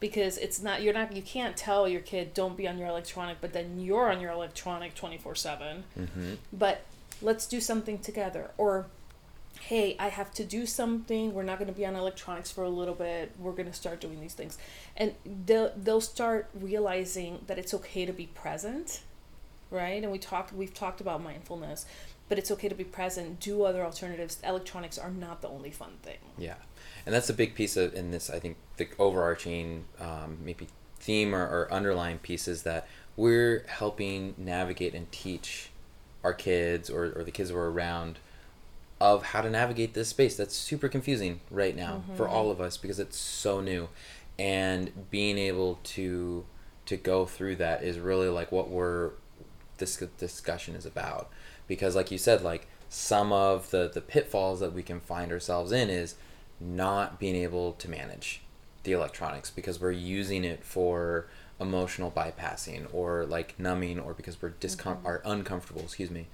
because 0.00 0.36
it's 0.38 0.60
not 0.60 0.82
you're 0.82 0.94
not 0.94 1.14
you 1.14 1.22
can't 1.22 1.56
tell 1.56 1.88
your 1.88 2.00
kid 2.00 2.34
don't 2.34 2.56
be 2.56 2.68
on 2.68 2.78
your 2.78 2.88
electronic 2.88 3.40
but 3.40 3.52
then 3.52 3.80
you're 3.80 4.10
on 4.10 4.20
your 4.20 4.30
electronic 4.30 4.94
24 4.94 5.34
7 5.34 5.84
Mm-hmm. 5.98 6.34
but 6.52 6.84
let's 7.22 7.46
do 7.46 7.60
something 7.60 7.98
together. 7.98 8.50
Or 8.58 8.86
hey 9.60 9.96
i 9.98 10.08
have 10.08 10.34
to 10.34 10.44
do 10.44 10.66
something 10.66 11.32
we're 11.32 11.44
not 11.44 11.58
going 11.58 11.72
to 11.72 11.78
be 11.78 11.86
on 11.86 11.94
electronics 11.94 12.50
for 12.50 12.64
a 12.64 12.68
little 12.68 12.92
bit 12.94 13.30
we're 13.38 13.52
going 13.52 13.68
to 13.68 13.72
start 13.72 14.00
doing 14.00 14.20
these 14.20 14.34
things. 14.34 14.58
And 14.96 15.14
they'll, 15.46 15.72
they'll 15.76 16.00
start 16.00 16.48
realizing 16.52 17.38
that 17.46 17.56
it's 17.58 17.72
okay 17.72 18.04
to 18.04 18.12
be 18.12 18.26
present 18.26 19.00
right? 19.70 20.02
And 20.02 20.12
we 20.12 20.18
talked 20.18 20.52
we've 20.52 20.74
talked 20.74 21.00
about 21.00 21.22
mindfulness 21.22 21.86
but 22.28 22.38
it's 22.38 22.50
okay 22.50 22.68
to 22.68 22.74
be 22.74 22.84
present 22.84 23.40
do 23.40 23.64
other 23.64 23.84
alternatives. 23.84 24.38
Electronics 24.42 24.98
are 24.98 25.10
not 25.10 25.42
the 25.42 25.48
only 25.48 25.70
fun 25.70 25.92
thing. 26.02 26.18
Yeah, 26.38 26.54
and 27.04 27.14
that's 27.14 27.28
a 27.30 27.34
big 27.34 27.54
piece 27.54 27.76
of 27.76 27.94
in 27.94 28.10
this. 28.10 28.30
I 28.30 28.38
think 28.38 28.56
the 28.76 28.88
overarching 28.98 29.84
um, 30.00 30.38
maybe 30.42 30.68
theme 30.98 31.34
or, 31.34 31.42
or 31.42 31.72
underlying 31.72 32.18
piece 32.18 32.48
is 32.48 32.62
that 32.62 32.88
we're 33.16 33.64
helping 33.68 34.34
navigate 34.38 34.94
and 34.94 35.10
teach 35.12 35.70
our 36.24 36.32
kids 36.32 36.88
or, 36.88 37.12
or 37.16 37.24
the 37.24 37.30
kids 37.30 37.50
who 37.50 37.56
are 37.56 37.70
around 37.70 38.18
of 39.00 39.22
how 39.22 39.42
to 39.42 39.50
navigate 39.50 39.92
this 39.92 40.08
space 40.08 40.36
that's 40.36 40.56
super 40.56 40.88
confusing 40.88 41.40
right 41.50 41.76
now 41.76 42.02
for 42.16 42.26
all 42.26 42.50
of 42.50 42.60
us 42.60 42.76
because 42.78 42.98
it's 42.98 43.18
so 43.18 43.60
new. 43.60 43.88
And 44.38 45.10
being 45.10 45.36
able 45.36 45.78
to 45.84 46.44
to 46.86 46.96
go 46.96 47.24
through 47.24 47.56
that 47.56 47.82
is 47.82 47.98
really 47.98 48.28
like 48.28 48.50
what 48.52 48.68
we're 48.68 49.12
this 49.78 49.96
discussion 50.18 50.74
is 50.74 50.86
about 50.86 51.30
because 51.66 51.96
like 51.96 52.10
you 52.10 52.18
said 52.18 52.42
like 52.42 52.66
some 52.88 53.32
of 53.32 53.70
the 53.70 53.90
the 53.92 54.00
pitfalls 54.00 54.60
that 54.60 54.72
we 54.72 54.82
can 54.82 55.00
find 55.00 55.32
ourselves 55.32 55.72
in 55.72 55.90
is 55.90 56.14
not 56.60 57.18
being 57.18 57.34
able 57.34 57.72
to 57.72 57.90
manage 57.90 58.40
the 58.84 58.92
electronics 58.92 59.50
because 59.50 59.80
we're 59.80 59.90
using 59.90 60.44
it 60.44 60.64
for 60.64 61.26
emotional 61.60 62.10
bypassing 62.10 62.86
or 62.92 63.24
like 63.24 63.58
numbing 63.58 63.98
or 63.98 64.12
because 64.14 64.40
we're 64.40 64.50
discom- 64.50 65.04
are 65.04 65.22
uncomfortable 65.24 65.82
excuse 65.82 66.10
me. 66.10 66.26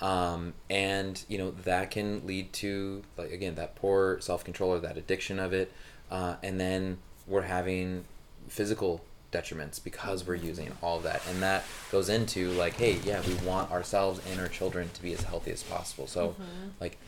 Um, 0.00 0.52
and 0.68 1.24
you 1.26 1.38
know 1.38 1.52
that 1.64 1.90
can 1.90 2.26
lead 2.26 2.52
to 2.54 3.02
like 3.16 3.32
again 3.32 3.54
that 3.54 3.76
poor 3.76 4.20
self-control 4.20 4.74
or 4.74 4.78
that 4.80 4.98
addiction 4.98 5.38
of 5.38 5.54
it 5.54 5.72
uh, 6.10 6.36
and 6.42 6.60
then 6.60 6.98
we're 7.26 7.42
having 7.42 8.04
physical 8.46 9.02
detriments 9.32 9.82
because 9.82 10.26
we're 10.26 10.34
using 10.34 10.72
all 10.82 10.98
of 10.98 11.02
that. 11.02 11.22
And 11.28 11.42
that 11.42 11.64
goes 11.90 12.08
into 12.08 12.50
like 12.52 12.74
hey 12.74 12.98
yeah 13.04 13.20
we 13.26 13.34
want 13.46 13.70
ourselves 13.70 14.20
and 14.30 14.40
our 14.40 14.48
children 14.48 14.90
to 14.94 15.02
be 15.02 15.12
as 15.12 15.22
healthy 15.22 15.50
as 15.50 15.62
possible. 15.62 16.06
So 16.06 16.34
like 16.80 16.98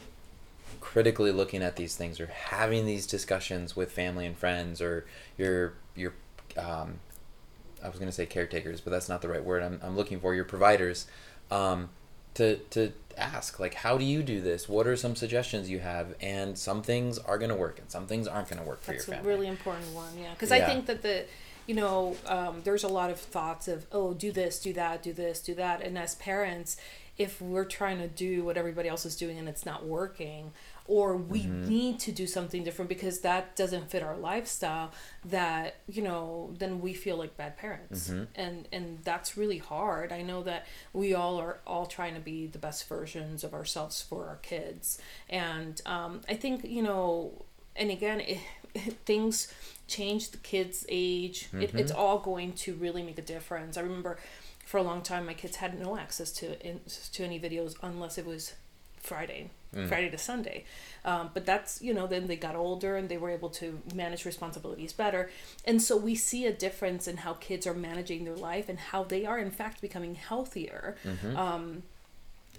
critically 0.80 1.32
looking 1.32 1.62
at 1.62 1.76
these 1.76 1.96
things 1.96 2.20
or 2.20 2.26
having 2.26 2.86
these 2.86 3.06
discussions 3.06 3.76
with 3.76 3.90
family 3.92 4.26
and 4.26 4.36
friends 4.36 4.80
or 4.80 5.06
your 5.36 5.74
your 5.94 6.12
um, 6.56 7.00
I 7.82 7.88
was 7.88 7.98
going 7.98 8.08
to 8.08 8.14
say 8.14 8.26
caretakers, 8.26 8.80
but 8.80 8.90
that's 8.90 9.08
not 9.08 9.22
the 9.22 9.28
right 9.28 9.44
word. 9.44 9.62
I'm, 9.62 9.80
I'm 9.82 9.96
looking 9.96 10.18
for. 10.18 10.34
Your 10.34 10.44
providers, 10.44 11.06
um, 11.50 11.90
to 12.34 12.56
to 12.70 12.92
ask 13.16 13.58
like 13.58 13.74
how 13.74 13.98
do 13.98 14.04
you 14.04 14.22
do 14.22 14.40
this? 14.40 14.68
What 14.68 14.86
are 14.86 14.96
some 14.96 15.16
suggestions 15.16 15.68
you 15.68 15.80
have? 15.80 16.14
And 16.20 16.56
some 16.58 16.82
things 16.82 17.18
are 17.18 17.38
going 17.38 17.50
to 17.50 17.56
work 17.56 17.78
and 17.78 17.90
some 17.90 18.06
things 18.06 18.26
aren't 18.26 18.48
going 18.48 18.60
to 18.62 18.68
work 18.68 18.80
for 18.80 18.92
That's 18.92 19.06
your 19.06 19.14
a 19.14 19.18
family. 19.18 19.32
really 19.32 19.46
important 19.48 19.92
one, 19.94 20.16
yeah. 20.18 20.32
Because 20.32 20.52
I 20.52 20.60
think 20.60 20.86
that 20.86 21.02
the, 21.02 21.24
you 21.68 21.74
know, 21.74 22.16
um, 22.26 22.62
there's 22.64 22.82
a 22.82 22.88
lot 22.88 23.10
of 23.10 23.20
thoughts 23.20 23.68
of, 23.68 23.86
oh, 23.92 24.14
do 24.14 24.32
this, 24.32 24.58
do 24.58 24.72
that, 24.72 25.02
do 25.02 25.12
this, 25.12 25.40
do 25.40 25.54
that. 25.54 25.82
And 25.82 25.98
as 25.98 26.14
parents, 26.14 26.78
if 27.18 27.42
we're 27.42 27.66
trying 27.66 27.98
to 27.98 28.08
do 28.08 28.42
what 28.42 28.56
everybody 28.56 28.88
else 28.88 29.04
is 29.04 29.16
doing 29.16 29.38
and 29.38 29.48
it's 29.50 29.66
not 29.66 29.84
working, 29.84 30.52
or 30.86 31.14
we 31.14 31.40
Mm-hmm. 31.42 31.68
need 31.68 32.00
to 32.00 32.12
do 32.12 32.26
something 32.26 32.64
different 32.64 32.88
because 32.88 33.20
that 33.20 33.54
doesn't 33.54 33.90
fit 33.90 34.02
our 34.02 34.16
lifestyle, 34.16 34.92
that, 35.26 35.76
you 35.86 36.00
know, 36.00 36.54
then 36.58 36.80
we 36.80 36.94
feel 36.94 37.18
like 37.18 37.36
bad 37.36 37.58
parents. 37.58 38.08
Mm-hmm. 38.08 38.24
And, 38.34 38.68
and 38.72 39.00
that's 39.04 39.36
really 39.36 39.58
hard. 39.58 40.10
I 40.10 40.22
know 40.22 40.42
that 40.44 40.66
we 40.94 41.12
all 41.12 41.36
are 41.38 41.58
all 41.66 41.84
trying 41.84 42.14
to 42.14 42.20
be 42.20 42.46
the 42.46 42.58
best 42.58 42.88
versions 42.88 43.44
of 43.44 43.52
ourselves 43.52 44.00
for 44.00 44.26
our 44.26 44.36
kids. 44.36 44.98
And 45.28 45.82
um, 45.84 46.22
I 46.30 46.34
think, 46.34 46.64
you 46.64 46.82
know, 46.82 47.44
and 47.76 47.90
again, 47.90 48.20
it, 48.20 48.38
things 49.04 49.52
change 49.88 50.30
the 50.30 50.38
kids' 50.38 50.86
age. 50.88 51.48
It, 51.62 51.74
it's 51.74 51.90
all 51.92 52.18
going 52.18 52.52
to 52.52 52.74
really 52.74 53.02
make 53.02 53.18
a 53.18 53.22
difference. 53.22 53.76
I 53.76 53.80
remember 53.80 54.18
for 54.64 54.76
a 54.78 54.82
long 54.82 55.02
time, 55.02 55.26
my 55.26 55.34
kids 55.34 55.56
had 55.56 55.80
no 55.80 55.96
access 55.96 56.30
to 56.32 56.60
in, 56.64 56.80
to 57.14 57.24
any 57.24 57.40
videos 57.40 57.74
unless 57.82 58.18
it 58.18 58.26
was 58.26 58.52
Friday, 59.00 59.50
Friday 59.88 60.10
to 60.10 60.18
Sunday. 60.18 60.64
Um, 61.04 61.30
but 61.32 61.46
that's 61.46 61.80
you 61.80 61.94
know 61.94 62.06
then 62.06 62.26
they 62.26 62.36
got 62.36 62.54
older 62.54 62.96
and 62.96 63.08
they 63.08 63.16
were 63.16 63.30
able 63.30 63.48
to 63.50 63.80
manage 63.94 64.24
responsibilities 64.26 64.92
better, 64.92 65.30
and 65.64 65.80
so 65.80 65.96
we 65.96 66.14
see 66.14 66.44
a 66.46 66.52
difference 66.52 67.08
in 67.08 67.18
how 67.18 67.34
kids 67.34 67.66
are 67.66 67.74
managing 67.74 68.24
their 68.24 68.36
life 68.36 68.68
and 68.68 68.78
how 68.78 69.04
they 69.04 69.24
are 69.24 69.38
in 69.38 69.50
fact 69.50 69.80
becoming 69.80 70.14
healthier. 70.16 70.96
Um, 71.36 71.82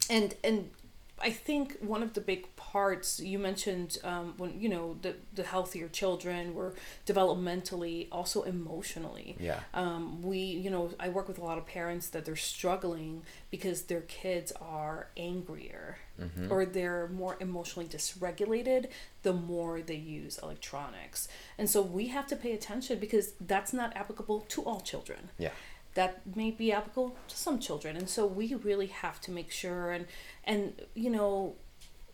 and 0.09 0.35
and 0.43 0.71
I 1.21 1.31
think 1.31 1.77
one 1.81 2.01
of 2.03 2.13
the 2.13 2.21
big 2.21 2.41
parts 2.55 3.19
you 3.19 3.39
mentioned 3.39 3.97
um, 4.03 4.33
when 4.37 4.59
you 4.59 4.69
know 4.69 4.97
the 5.01 5.15
the 5.33 5.43
healthier 5.43 5.87
children 5.89 6.53
were 6.53 6.73
developmentally 7.05 8.07
also 8.11 8.43
emotionally. 8.43 9.35
yeah 9.39 9.59
Um, 9.73 10.21
we 10.21 10.37
you 10.39 10.69
know 10.69 10.91
I 10.99 11.09
work 11.09 11.27
with 11.27 11.37
a 11.39 11.43
lot 11.43 11.57
of 11.57 11.65
parents 11.65 12.09
that 12.09 12.25
they're 12.25 12.35
struggling 12.35 13.23
because 13.51 13.83
their 13.83 14.01
kids 14.01 14.51
are 14.61 15.09
angrier 15.17 15.97
Mm-hmm. 16.19 16.51
or 16.51 16.65
they're 16.65 17.07
more 17.07 17.37
emotionally 17.39 17.87
dysregulated 17.87 18.89
the 19.23 19.31
more 19.31 19.81
they 19.81 19.95
use 19.95 20.37
electronics 20.43 21.29
and 21.57 21.69
so 21.69 21.81
we 21.81 22.07
have 22.07 22.27
to 22.27 22.35
pay 22.35 22.51
attention 22.51 22.99
because 22.99 23.31
that's 23.39 23.71
not 23.71 23.95
applicable 23.95 24.41
to 24.49 24.61
all 24.63 24.81
children 24.81 25.29
yeah 25.37 25.51
that 25.99 26.21
may 26.33 26.49
be 26.49 26.71
applicable 26.71 27.17
to 27.27 27.35
some 27.35 27.59
children. 27.59 27.97
And 27.97 28.09
so 28.09 28.25
we 28.25 28.55
really 28.55 28.87
have 28.87 29.19
to 29.19 29.31
make 29.31 29.51
sure 29.51 29.91
and 29.91 30.05
and 30.45 30.81
you 30.95 31.09
know 31.09 31.55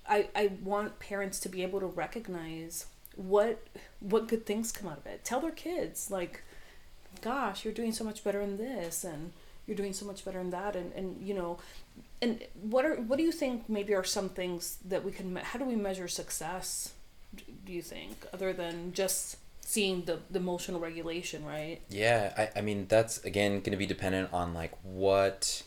i 0.09 0.27
i 0.35 0.53
want 0.63 0.97
parents 0.97 1.39
to 1.41 1.49
be 1.49 1.61
able 1.61 1.79
to 1.79 1.85
recognize 1.85 2.87
what 3.15 3.67
what 3.99 4.27
good 4.27 4.43
things 4.47 4.71
come 4.71 4.89
out 4.89 4.97
of 4.97 5.05
it. 5.05 5.23
Tell 5.23 5.39
their 5.39 5.51
kids 5.51 6.09
like 6.09 6.43
gosh 7.21 7.63
you're 7.63 7.79
doing 7.81 7.93
so 7.93 8.03
much 8.03 8.23
better 8.23 8.41
in 8.41 8.57
this 8.57 9.03
and 9.03 9.31
you're 9.67 9.77
doing 9.77 9.93
so 9.93 10.05
much 10.07 10.25
better 10.25 10.39
in 10.39 10.49
that 10.49 10.75
and 10.75 10.91
and 10.93 11.21
you 11.21 11.35
know 11.35 11.59
and 12.23 12.43
what 12.59 12.85
are 12.85 12.95
what 12.95 13.17
do 13.17 13.23
you 13.23 13.31
think 13.31 13.69
maybe 13.69 13.93
are 13.93 14.03
some 14.03 14.29
things 14.29 14.79
that 14.83 15.05
we 15.05 15.11
can 15.11 15.35
how 15.35 15.59
do 15.59 15.65
we 15.65 15.75
measure 15.75 16.07
success 16.07 16.93
do 17.65 17.71
you 17.71 17.83
think 17.83 18.25
other 18.33 18.51
than 18.51 18.93
just 18.93 19.37
seeing 19.65 20.05
the, 20.05 20.19
the 20.29 20.39
emotional 20.39 20.79
regulation 20.79 21.43
right 21.43 21.81
Yeah, 21.89 22.33
I, 22.37 22.59
I 22.59 22.61
mean 22.61 22.85
that's 22.87 23.17
again 23.25 23.59
going 23.59 23.71
to 23.71 23.77
be 23.77 23.87
dependent 23.87 24.31
on 24.31 24.53
like 24.53 24.71
what 24.83 25.63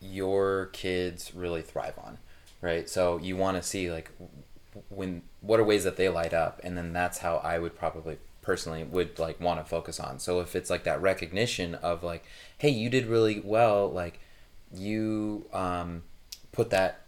your 0.00 0.66
kids 0.66 1.34
really 1.34 1.62
thrive 1.62 1.98
on, 1.98 2.18
right? 2.60 2.88
So 2.88 3.18
you 3.18 3.36
want 3.36 3.56
to 3.56 3.62
see 3.62 3.90
like 3.90 4.10
when 4.90 5.22
what 5.40 5.58
are 5.58 5.64
ways 5.64 5.84
that 5.84 5.96
they 5.96 6.08
light 6.08 6.34
up, 6.34 6.60
and 6.62 6.76
then 6.76 6.92
that's 6.92 7.18
how 7.18 7.36
I 7.38 7.58
would 7.58 7.76
probably 7.76 8.18
personally 8.42 8.84
would 8.84 9.18
like 9.18 9.40
want 9.40 9.60
to 9.60 9.64
focus 9.64 9.98
on. 9.98 10.18
So 10.18 10.40
if 10.40 10.54
it's 10.54 10.70
like 10.70 10.84
that 10.84 11.00
recognition 11.00 11.74
of 11.76 12.02
like, 12.02 12.24
hey, 12.58 12.70
you 12.70 12.90
did 12.90 13.06
really 13.06 13.40
well, 13.40 13.90
like 13.90 14.20
you 14.72 15.46
um, 15.52 16.02
put 16.52 16.70
that 16.70 17.00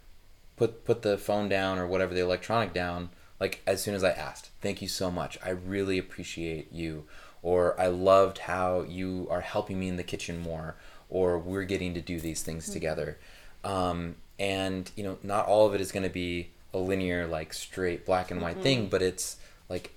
put 0.57 0.83
put 0.83 1.03
the 1.03 1.17
phone 1.17 1.47
down 1.47 1.77
or 1.77 1.87
whatever 1.87 2.13
the 2.13 2.21
electronic 2.21 2.73
down 2.73 3.09
like 3.41 3.61
as 3.65 3.81
soon 3.81 3.95
as 3.95 4.03
I 4.03 4.11
asked. 4.11 4.51
Thank 4.61 4.83
you 4.83 4.87
so 4.87 5.09
much. 5.09 5.37
I 5.43 5.49
really 5.49 5.97
appreciate 5.97 6.71
you. 6.71 7.05
Or 7.41 7.77
I 7.81 7.87
loved 7.87 8.37
how 8.37 8.83
you 8.83 9.27
are 9.31 9.41
helping 9.41 9.79
me 9.79 9.87
in 9.87 9.97
the 9.97 10.03
kitchen 10.03 10.39
more. 10.39 10.75
Or 11.09 11.39
we're 11.39 11.63
getting 11.63 11.95
to 11.95 12.01
do 12.01 12.19
these 12.19 12.43
things 12.43 12.69
together. 12.69 13.17
Um, 13.63 14.15
and 14.39 14.91
you 14.95 15.03
know, 15.03 15.17
not 15.23 15.47
all 15.47 15.65
of 15.65 15.73
it 15.73 15.81
is 15.81 15.91
going 15.91 16.03
to 16.03 16.09
be 16.09 16.51
a 16.71 16.77
linear, 16.77 17.25
like 17.25 17.51
straight 17.53 18.05
black 18.05 18.29
and 18.29 18.41
white 18.41 18.59
thing, 18.59 18.87
but 18.87 19.01
it's 19.01 19.37
like 19.67 19.91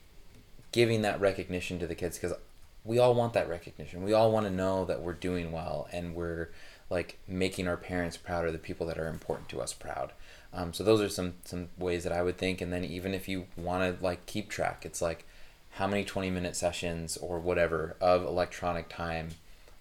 giving 0.73 1.03
that 1.03 1.21
recognition 1.21 1.79
to 1.79 1.87
the 1.87 1.95
kids 1.95 2.19
because 2.19 2.37
we 2.83 2.99
all 2.99 3.15
want 3.15 3.35
that 3.35 3.49
recognition. 3.49 4.03
We 4.03 4.15
all 4.15 4.33
want 4.33 4.47
to 4.47 4.53
know 4.53 4.87
that 4.87 5.03
we're 5.03 5.13
doing 5.13 5.53
well 5.53 5.87
and 5.93 6.15
we're 6.15 6.49
like 6.89 7.19
making 7.29 7.69
our 7.69 7.77
parents 7.77 8.17
proud 8.17 8.45
or 8.47 8.53
the 8.53 8.59
people 8.59 8.87
that 8.87 8.99
are 8.99 9.09
important 9.09 9.51
to 9.51 9.61
us 9.61 9.75
proud. 9.75 10.13
Um, 10.55 10.73
so 10.73 10.85
those 10.85 11.01
are 11.01 11.09
some 11.09 11.35
some 11.45 11.69
ways 11.79 12.05
that 12.05 12.13
I 12.13 12.23
would 12.23 12.39
think. 12.39 12.61
And 12.61 12.73
then 12.73 12.85
even 12.85 13.13
if 13.13 13.29
you 13.29 13.47
want 13.57 13.99
to 13.99 14.05
like 14.05 14.27
keep 14.27 14.49
track, 14.49 14.85
it's 14.87 15.03
like 15.03 15.27
how 15.73 15.87
many 15.87 16.05
twenty 16.05 16.31
minute 16.31 16.57
sessions 16.57 17.17
or 17.17 17.39
whatever 17.39 17.97
of 18.01 18.23
electronic 18.23 18.89
time 18.89 19.31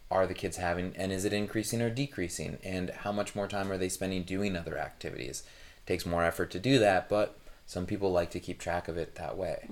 are 0.09 0.27
the 0.27 0.33
kids 0.33 0.57
having, 0.57 0.93
and 0.95 1.11
is 1.11 1.25
it 1.25 1.33
increasing 1.33 1.81
or 1.81 1.89
decreasing? 1.89 2.59
And 2.63 2.91
how 2.91 3.11
much 3.11 3.35
more 3.35 3.47
time 3.47 3.71
are 3.71 3.77
they 3.77 3.89
spending 3.89 4.23
doing 4.23 4.55
other 4.55 4.77
activities? 4.77 5.43
it 5.77 5.87
takes 5.87 6.05
more 6.05 6.23
effort 6.23 6.51
to 6.51 6.59
do 6.59 6.79
that, 6.79 7.09
but 7.09 7.37
some 7.65 7.85
people 7.85 8.11
like 8.11 8.29
to 8.31 8.39
keep 8.39 8.59
track 8.59 8.87
of 8.87 8.97
it 8.97 9.15
that 9.15 9.37
way. 9.37 9.67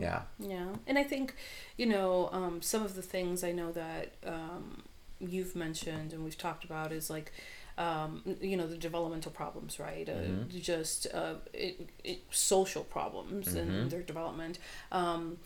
Yeah. 0.00 0.22
Yeah, 0.38 0.66
and 0.86 0.98
I 0.98 1.04
think, 1.04 1.34
you 1.76 1.86
know, 1.86 2.28
um, 2.32 2.60
some 2.62 2.82
of 2.82 2.96
the 2.96 3.02
things 3.02 3.44
I 3.44 3.52
know 3.52 3.70
that 3.72 4.12
um, 4.26 4.82
you've 5.20 5.54
mentioned 5.54 6.12
and 6.12 6.24
we've 6.24 6.38
talked 6.38 6.64
about 6.64 6.90
is 6.92 7.08
like, 7.10 7.32
um, 7.76 8.22
you 8.40 8.56
know, 8.56 8.66
the 8.66 8.76
developmental 8.76 9.32
problems, 9.32 9.80
right? 9.80 10.08
Uh, 10.08 10.44
just 10.48 11.06
uh, 11.12 11.34
it, 11.52 11.88
it, 12.04 12.22
social 12.30 12.84
problems 12.84 13.54
in 13.54 13.88
their 13.88 14.02
development, 14.02 14.58
um, 14.92 15.38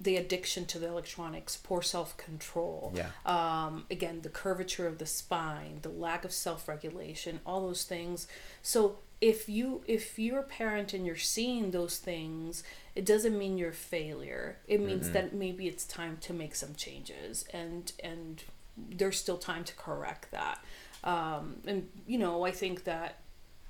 the 0.00 0.16
addiction 0.16 0.64
to 0.66 0.78
the 0.78 0.88
electronics, 0.88 1.56
poor 1.56 1.82
self 1.82 2.16
control. 2.16 2.94
Yeah. 2.94 3.10
Um, 3.26 3.84
again, 3.90 4.20
the 4.22 4.28
curvature 4.28 4.86
of 4.86 4.98
the 4.98 5.06
spine, 5.06 5.80
the 5.82 5.90
lack 5.90 6.24
of 6.24 6.32
self 6.32 6.68
regulation, 6.68 7.40
all 7.44 7.66
those 7.66 7.84
things. 7.84 8.26
So 8.62 8.98
if 9.20 9.48
you 9.48 9.82
if 9.86 10.18
you're 10.18 10.40
a 10.40 10.44
parent 10.44 10.92
and 10.92 11.06
you're 11.06 11.16
seeing 11.16 11.70
those 11.70 11.96
things 11.96 12.62
it 12.94 13.06
doesn't 13.06 13.36
mean 13.36 13.56
you're 13.56 13.70
a 13.70 13.72
failure 13.72 14.58
it 14.68 14.78
means 14.78 15.10
that 15.10 15.32
maybe 15.32 15.66
it's 15.66 15.84
time 15.84 16.18
to 16.20 16.34
make 16.34 16.54
some 16.54 16.74
changes 16.74 17.46
and 17.52 17.92
and 18.04 18.44
there's 18.76 19.18
still 19.18 19.38
time 19.38 19.64
to 19.64 19.74
correct 19.74 20.30
that 20.30 20.62
um, 21.06 21.56
and 21.66 21.88
you 22.06 22.18
know 22.18 22.44
i 22.44 22.50
think 22.50 22.84
that 22.84 23.20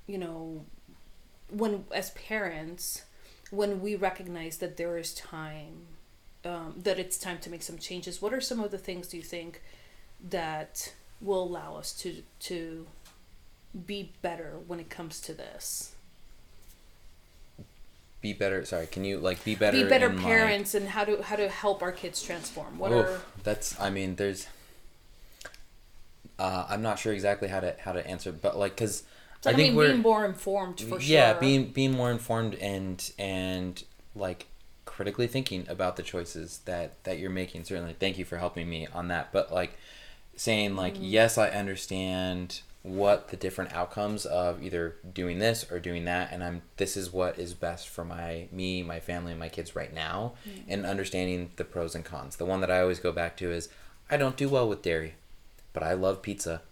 you 0.08 0.18
know 0.18 0.64
when 1.50 1.84
as 1.92 2.10
parents 2.10 3.04
when 3.50 3.80
we 3.80 3.94
recognize 3.94 4.56
that 4.58 4.76
there 4.76 4.98
is 4.98 5.14
time 5.14 5.86
um, 6.44 6.74
that 6.76 6.98
it's 6.98 7.18
time 7.18 7.38
to 7.38 7.50
make 7.50 7.62
some 7.62 7.78
changes 7.78 8.20
what 8.20 8.32
are 8.32 8.40
some 8.40 8.58
of 8.60 8.70
the 8.72 8.78
things 8.78 9.06
do 9.08 9.16
you 9.16 9.22
think 9.22 9.62
that 10.30 10.92
will 11.20 11.42
allow 11.44 11.76
us 11.76 11.92
to 11.92 12.22
to 12.40 12.86
be 13.86 14.12
better 14.22 14.54
when 14.66 14.80
it 14.80 14.88
comes 14.90 15.20
to 15.20 15.34
this 15.34 15.92
Be 18.22 18.32
better. 18.32 18.64
Sorry, 18.64 18.86
can 18.86 19.04
you 19.04 19.18
like 19.18 19.44
be 19.44 19.54
better? 19.54 19.76
be 19.76 19.88
better 19.88 20.08
like- 20.08 20.18
parents 20.22 20.74
and 20.74 20.88
how 20.88 21.04
to 21.04 21.22
how 21.22 21.36
to 21.36 21.48
help 21.48 21.82
our 21.82 21.92
kids 21.92 22.22
transform 22.22 22.78
what 22.78 22.90
Oof, 22.92 23.06
are 23.06 23.20
that's 23.44 23.78
i 23.80 23.90
mean 23.90 24.16
there's 24.16 24.48
uh, 26.38 26.66
i'm 26.68 26.82
not 26.82 26.98
sure 26.98 27.12
exactly 27.12 27.48
how 27.48 27.60
to 27.60 27.74
how 27.80 27.92
to 27.92 28.06
answer 28.06 28.32
but 28.32 28.58
like 28.58 28.74
because 28.74 29.02
so, 29.40 29.50
i, 29.50 29.52
I, 29.52 29.56
think 29.56 29.68
mean 29.68 29.76
we're 29.76 29.88
being 29.88 30.02
more 30.02 30.24
informed 30.24 30.80
for 30.80 31.00
yeah 31.00 31.32
sure. 31.32 31.40
being 31.40 31.66
being 31.72 31.92
more 31.92 32.10
informed 32.10 32.54
and 32.56 33.10
and 33.18 33.82
like 34.14 34.46
critically 34.84 35.26
thinking 35.26 35.66
about 35.68 35.96
the 35.96 36.02
choices 36.02 36.60
that 36.64 37.02
that 37.04 37.18
you're 37.18 37.28
making. 37.28 37.64
Certainly 37.64 37.96
thank 37.98 38.16
you 38.16 38.24
for 38.24 38.38
helping 38.38 38.70
me 38.70 38.86
on 38.94 39.08
that. 39.08 39.30
But 39.30 39.52
like 39.52 39.76
saying 40.36 40.74
like 40.76 40.94
Mm-hmm. 40.94 41.04
yes 41.04 41.38
i 41.38 41.48
understand 41.48 42.60
what 42.82 43.28
the 43.28 43.36
different 43.36 43.72
outcomes 43.72 44.24
of 44.26 44.62
either 44.62 44.96
doing 45.12 45.38
this 45.38 45.70
or 45.72 45.80
doing 45.80 46.04
that 46.04 46.30
and 46.30 46.44
i'm 46.44 46.62
this 46.76 46.96
is 46.96 47.12
what 47.12 47.38
is 47.38 47.52
best 47.54 47.88
for 47.88 48.04
my 48.04 48.46
me 48.52 48.82
my 48.82 49.00
family 49.00 49.32
and 49.32 49.40
my 49.40 49.48
kids 49.48 49.74
right 49.74 49.92
now 49.94 50.34
Mm-hmm. 50.48 50.70
and 50.72 50.86
understanding 50.86 51.50
the 51.56 51.64
pros 51.64 51.94
and 51.94 52.04
cons. 52.04 52.36
The 52.36 52.44
one 52.44 52.60
that 52.60 52.70
i 52.70 52.80
always 52.80 53.00
go 53.00 53.12
back 53.12 53.36
to 53.38 53.50
is 53.50 53.68
i 54.10 54.16
don't 54.16 54.36
do 54.36 54.48
well 54.48 54.68
with 54.68 54.82
dairy 54.82 55.14
but 55.76 55.82
i 55.82 55.92
love 55.92 56.22
pizza 56.22 56.62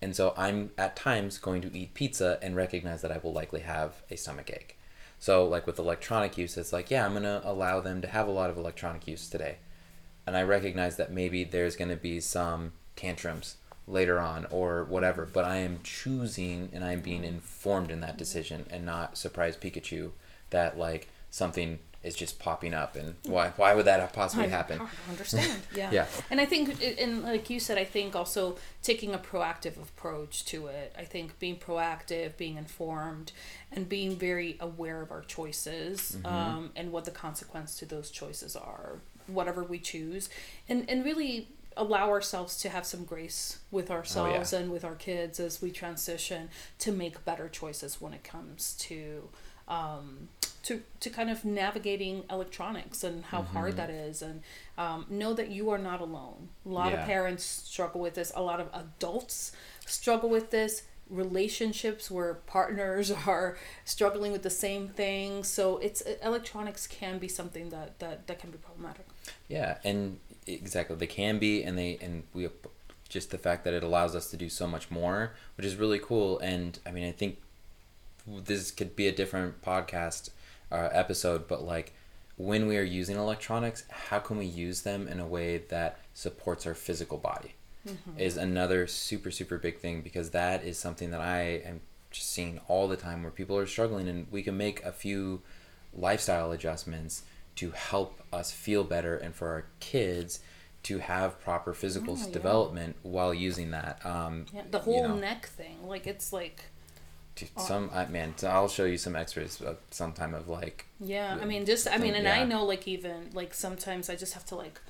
and 0.00 0.14
so 0.14 0.32
i'm 0.36 0.70
at 0.78 0.96
times 0.96 1.38
going 1.38 1.60
to 1.60 1.76
eat 1.76 1.92
pizza 1.94 2.38
and 2.40 2.56
recognize 2.56 3.02
that 3.02 3.12
i 3.12 3.20
will 3.22 3.32
likely 3.32 3.60
have 3.60 4.02
a 4.10 4.16
stomach 4.16 4.50
ache 4.50 4.78
so 5.18 5.44
like 5.44 5.66
with 5.66 5.78
electronic 5.78 6.38
use 6.38 6.56
it's 6.56 6.72
like 6.72 6.90
yeah 6.90 7.04
i'm 7.04 7.12
going 7.12 7.22
to 7.24 7.42
allow 7.44 7.80
them 7.80 8.00
to 8.00 8.08
have 8.08 8.28
a 8.28 8.32
lot 8.32 8.50
of 8.50 8.56
electronic 8.56 9.08
use 9.08 9.28
today 9.28 9.56
and 10.26 10.36
I 10.36 10.42
recognize 10.42 10.96
that 10.96 11.12
maybe 11.12 11.44
there's 11.44 11.76
going 11.76 11.90
to 11.90 11.96
be 11.96 12.20
some 12.20 12.72
tantrums 12.96 13.56
later 13.86 14.20
on 14.20 14.46
or 14.50 14.84
whatever. 14.84 15.28
But 15.30 15.44
I 15.44 15.56
am 15.56 15.80
choosing 15.82 16.70
and 16.72 16.84
I 16.84 16.92
am 16.92 17.00
being 17.00 17.24
informed 17.24 17.90
in 17.90 18.00
that 18.00 18.18
decision 18.18 18.66
and 18.70 18.86
not 18.86 19.18
surprise 19.18 19.56
Pikachu 19.56 20.12
that 20.50 20.78
like 20.78 21.08
something 21.30 21.80
is 22.02 22.14
just 22.14 22.38
popping 22.38 22.74
up 22.74 22.96
and 22.96 23.14
why 23.24 23.52
why 23.56 23.74
would 23.74 23.84
that 23.86 24.12
possibly 24.12 24.48
happen? 24.48 24.80
I 25.08 25.10
understand. 25.10 25.62
Yeah. 25.74 25.90
Yeah. 25.92 26.06
And 26.30 26.40
I 26.40 26.44
think, 26.44 26.82
and 27.00 27.22
like 27.22 27.48
you 27.48 27.58
said, 27.60 27.78
I 27.78 27.84
think 27.84 28.14
also 28.16 28.56
taking 28.82 29.14
a 29.14 29.18
proactive 29.18 29.76
approach 29.76 30.44
to 30.46 30.66
it. 30.66 30.94
I 30.98 31.04
think 31.04 31.38
being 31.38 31.56
proactive, 31.56 32.36
being 32.36 32.56
informed, 32.56 33.32
and 33.70 33.88
being 33.88 34.16
very 34.16 34.56
aware 34.60 35.00
of 35.02 35.10
our 35.10 35.22
choices 35.22 36.12
Mm-hmm. 36.12 36.26
um, 36.26 36.70
and 36.76 36.92
what 36.92 37.04
the 37.04 37.10
consequence 37.10 37.76
to 37.78 37.86
those 37.86 38.10
choices 38.10 38.56
are, 38.56 38.98
whatever 39.26 39.62
we 39.62 39.78
choose, 39.78 40.28
and 40.68 40.88
and 40.90 41.04
really 41.04 41.48
allow 41.76 42.10
ourselves 42.10 42.58
to 42.58 42.68
have 42.68 42.84
some 42.84 43.04
grace 43.04 43.58
with 43.70 43.90
ourselves 43.90 44.52
and 44.52 44.70
with 44.70 44.84
our 44.84 44.94
kids 44.94 45.40
as 45.40 45.62
we 45.62 45.70
transition 45.70 46.50
to 46.78 46.92
make 46.92 47.24
better 47.24 47.48
choices 47.48 47.98
when 48.00 48.12
it 48.12 48.22
comes 48.22 48.74
to 48.74 49.28
um, 49.68 50.28
to 50.62 50.82
to 51.00 51.10
kind 51.10 51.30
of 51.30 51.44
navigating 51.44 52.24
electronics 52.30 53.02
and 53.04 53.24
how 53.26 53.42
Mm-hmm. 53.42 53.52
hard 53.54 53.76
that 53.76 53.90
is 53.90 54.22
and 54.22 54.42
um, 54.78 55.06
know 55.08 55.34
that 55.34 55.50
you 55.50 55.70
are 55.70 55.78
not 55.78 56.00
alone 56.00 56.48
a 56.64 56.68
lot 56.68 56.92
Yeah. 56.92 57.00
of 57.00 57.06
parents 57.06 57.44
struggle 57.44 58.00
with 58.00 58.14
this 58.14 58.32
a 58.36 58.42
lot 58.42 58.60
of 58.60 58.68
adults 58.72 59.52
struggle 59.86 60.28
with 60.30 60.50
this 60.50 60.82
relationships 61.10 62.10
where 62.10 62.34
partners 62.34 63.10
are 63.26 63.56
struggling 63.84 64.32
with 64.32 64.42
the 64.42 64.50
same 64.50 64.88
thing 64.88 65.44
so 65.44 65.78
it's 65.78 66.00
electronics 66.22 66.86
can 66.86 67.18
be 67.18 67.28
something 67.28 67.70
that 67.70 67.98
that, 67.98 68.26
that 68.26 68.38
can 68.38 68.50
be 68.50 68.58
problematic 68.58 69.06
Yeah, 69.48 69.78
and 69.84 70.18
exactly 70.46 70.96
they 70.96 71.06
can 71.06 71.38
be, 71.38 71.62
and 71.62 71.78
they 71.78 71.98
and 72.00 72.24
we 72.34 72.48
just 73.08 73.30
the 73.30 73.38
fact 73.38 73.64
that 73.64 73.74
it 73.74 73.82
allows 73.82 74.14
us 74.16 74.30
to 74.30 74.36
do 74.36 74.48
so 74.48 74.66
much 74.66 74.90
more, 74.90 75.34
which 75.56 75.66
is 75.66 75.76
really 75.76 75.98
cool. 75.98 76.38
And 76.38 76.78
I 76.86 76.90
mean, 76.92 77.06
I 77.06 77.12
think 77.12 77.38
this 78.26 78.70
could 78.70 78.94
be 78.96 79.08
a 79.08 79.12
different 79.12 79.62
podcast 79.62 80.30
uh, 80.72 80.88
episode, 80.92 81.46
but 81.46 81.62
like 81.64 81.92
when 82.36 82.66
we 82.66 82.76
are 82.78 82.82
using 82.82 83.16
electronics, 83.16 83.84
how 83.90 84.18
can 84.18 84.38
we 84.38 84.46
use 84.46 84.82
them 84.82 85.06
in 85.06 85.20
a 85.20 85.26
way 85.26 85.58
that 85.68 85.98
supports 86.14 86.66
our 86.66 86.74
physical 86.74 87.18
body? 87.18 87.54
Is 88.16 88.36
another 88.36 88.86
super 88.86 89.30
super 89.32 89.58
big 89.58 89.78
thing 89.80 90.02
because 90.02 90.30
that 90.30 90.64
is 90.64 90.78
something 90.78 91.10
that 91.10 91.20
I 91.20 91.40
am 91.64 91.80
just 92.12 92.30
seeing 92.30 92.60
all 92.68 92.86
the 92.86 92.96
time 92.96 93.22
where 93.22 93.32
people 93.32 93.58
are 93.58 93.66
struggling, 93.66 94.08
and 94.08 94.26
we 94.30 94.42
can 94.44 94.56
make 94.56 94.84
a 94.84 94.92
few 94.92 95.42
lifestyle 95.92 96.52
adjustments 96.52 97.22
to 97.56 97.72
help 97.72 98.20
us 98.32 98.50
feel 98.52 98.84
better 98.84 99.16
and 99.16 99.34
for 99.34 99.48
our 99.48 99.64
kids 99.80 100.40
to 100.84 100.98
have 100.98 101.40
proper 101.40 101.74
physical 101.74 102.14
Oh, 102.14 102.24
yeah. 102.26 102.32
development 102.32 102.96
while 103.02 103.34
using 103.34 103.72
that. 103.72 104.04
Um, 104.06 104.46
yeah 104.54 104.62
the 104.70 104.78
you 104.78 104.84
whole 104.84 105.08
know, 105.08 105.16
neck 105.16 105.46
thing 105.46 105.86
like 105.86 106.06
it's 106.06 106.32
like 106.32 106.64
to 107.36 107.46
some 107.58 107.90
I 107.92 108.06
man, 108.06 108.34
I'll 108.42 108.68
show 108.68 108.84
you 108.84 108.98
some 108.98 109.16
x-rays 109.16 109.60
of 109.60 109.78
sometime 109.90 110.34
of 110.34 110.48
like 110.48 110.86
Yeah, 111.00 111.38
I 111.40 111.44
mean, 111.44 111.64
just 111.66 111.88
I 111.88 111.98
mean, 111.98 112.14
and 112.14 112.28
I 112.28 112.44
know 112.44 112.64
like 112.64 112.86
even 112.86 113.30
like 113.32 113.54
sometimes 113.54 114.10
I 114.10 114.16
just 114.16 114.34
have 114.34 114.44
to 114.46 114.54
like, 114.54 114.80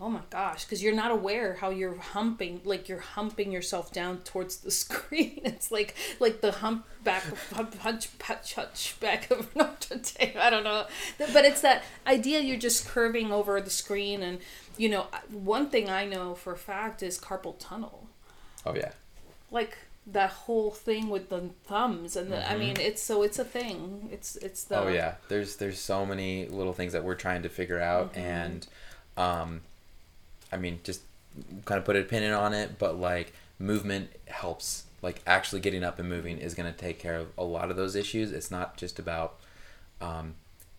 oh 0.00 0.08
my 0.08 0.20
gosh, 0.30 0.64
because 0.64 0.82
you're 0.82 0.94
not 0.94 1.10
aware 1.10 1.54
how 1.54 1.70
you're 1.70 1.96
humping, 1.96 2.60
like 2.64 2.88
you're 2.88 3.00
humping 3.00 3.50
yourself 3.50 3.92
down 3.92 4.18
towards 4.18 4.58
the 4.58 4.70
screen. 4.82 5.40
It's 5.44 5.70
like 5.70 5.94
like 6.20 6.40
the 6.40 6.52
hump 6.52 6.86
back, 7.02 7.22
hump, 7.54 7.78
hunch, 7.78 8.18
punch, 8.18 8.54
hunch 8.54 9.00
back 9.00 9.30
of 9.30 9.54
Notre 9.56 9.96
Dame. 9.96 10.36
I 10.38 10.50
don't 10.50 10.64
know, 10.64 10.86
but 11.18 11.44
it's 11.44 11.62
that 11.62 11.82
idea 12.06 12.40
you're 12.40 12.58
just 12.58 12.86
curving 12.86 13.32
over 13.32 13.60
the 13.60 13.70
screen, 13.70 14.22
and 14.22 14.38
you 14.76 14.88
know, 14.88 15.06
one 15.30 15.70
thing 15.70 15.88
I 15.88 16.04
know 16.04 16.34
for 16.34 16.52
a 16.52 16.58
fact 16.58 17.02
is 17.02 17.18
carpal 17.18 17.56
tunnel 17.58 18.06
oh 18.66 18.74
yeah. 18.74 18.90
like 19.50 19.78
that 20.08 20.30
whole 20.30 20.70
thing 20.70 21.08
with 21.08 21.28
the 21.30 21.50
thumbs 21.64 22.14
and 22.14 22.30
the, 22.30 22.48
I 22.50 22.56
mean 22.56 22.76
it's 22.78 23.02
so 23.02 23.22
it's 23.22 23.40
a 23.40 23.44
thing 23.44 24.08
it's 24.12 24.36
it's 24.36 24.64
the 24.64 24.76
Mm-hmm. 24.76 24.88
Oh 24.88 24.92
yeah, 24.92 25.14
there's 25.28 25.56
there's 25.56 25.78
so 25.80 26.06
many 26.06 26.46
little 26.46 26.72
things 26.72 26.92
that 26.92 27.02
we're 27.02 27.16
trying 27.16 27.42
to 27.42 27.48
figure 27.48 27.80
out, 27.80 28.12
Mm-hmm. 28.14 28.20
and 28.20 28.66
um, 29.16 29.60
I 30.52 30.58
mean, 30.58 30.78
just 30.84 31.00
kind 31.64 31.78
of 31.78 31.84
put 31.84 31.96
a 31.96 32.02
pin 32.02 32.22
in 32.22 32.32
on 32.32 32.52
it, 32.54 32.78
but 32.78 32.98
like 33.00 33.32
movement 33.58 34.10
helps. 34.28 34.84
Like 35.02 35.20
actually 35.26 35.60
getting 35.60 35.84
up 35.84 35.98
and 35.98 36.08
moving 36.08 36.38
is 36.38 36.54
going 36.54 36.72
to 36.72 36.76
take 36.76 36.98
care 36.98 37.16
of 37.16 37.28
a 37.36 37.44
lot 37.44 37.70
of 37.70 37.76
those 37.76 37.94
issues. 37.96 38.32
It's 38.32 38.50
not 38.50 38.76
just 38.76 38.98
about 38.98 39.38
um, 40.00 40.34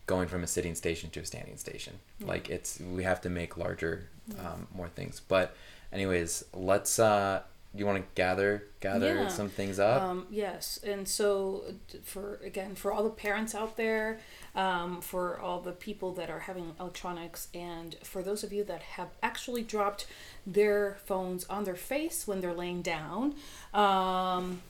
going 0.06 0.28
from 0.28 0.44
a 0.44 0.48
sitting 0.48 0.76
station 0.76 1.10
to 1.12 1.20
a 1.20 1.26
standing 1.26 1.58
station. 1.58 1.94
Like 2.22 2.50
it's 2.50 2.80
we 2.80 3.04
have 3.04 3.22
to 3.22 3.30
make 3.30 3.58
larger, 3.58 4.08
um, 4.40 4.68
more 4.74 4.88
things. 4.90 5.20
But 5.28 5.56
anyways, 5.92 6.46
let's. 6.54 6.98
Uh, 6.98 7.42
you 7.80 7.86
want 7.86 7.98
to 8.04 8.08
gather 8.16 8.64
gather 8.80 9.16
Yeah. 9.16 9.28
some 9.28 9.50
things 9.50 9.80
up? 9.80 10.02
Um, 10.02 10.28
yes, 10.30 10.80
and 10.84 11.08
so 11.08 11.64
for 12.04 12.36
again 12.44 12.76
for 12.76 12.92
all 12.92 13.04
the 13.04 13.10
parents 13.10 13.54
out 13.56 13.76
there, 13.78 14.20
um, 14.56 15.02
for 15.02 15.40
all 15.40 15.60
the 15.62 15.72
people 15.72 16.14
that 16.14 16.30
are 16.30 16.42
having 16.42 16.76
electronics, 16.80 17.48
and 17.54 17.96
for 18.04 18.22
those 18.22 18.44
of 18.44 18.52
you 18.54 18.64
that 18.66 18.82
have 18.82 19.10
actually 19.24 19.64
dropped 19.64 20.06
their 20.46 20.98
phones 21.06 21.46
on 21.46 21.64
their 21.64 21.76
face 21.76 22.28
when 22.28 22.42
they're 22.42 22.54
laying 22.54 22.82
down, 22.82 23.36
um, 23.74 24.62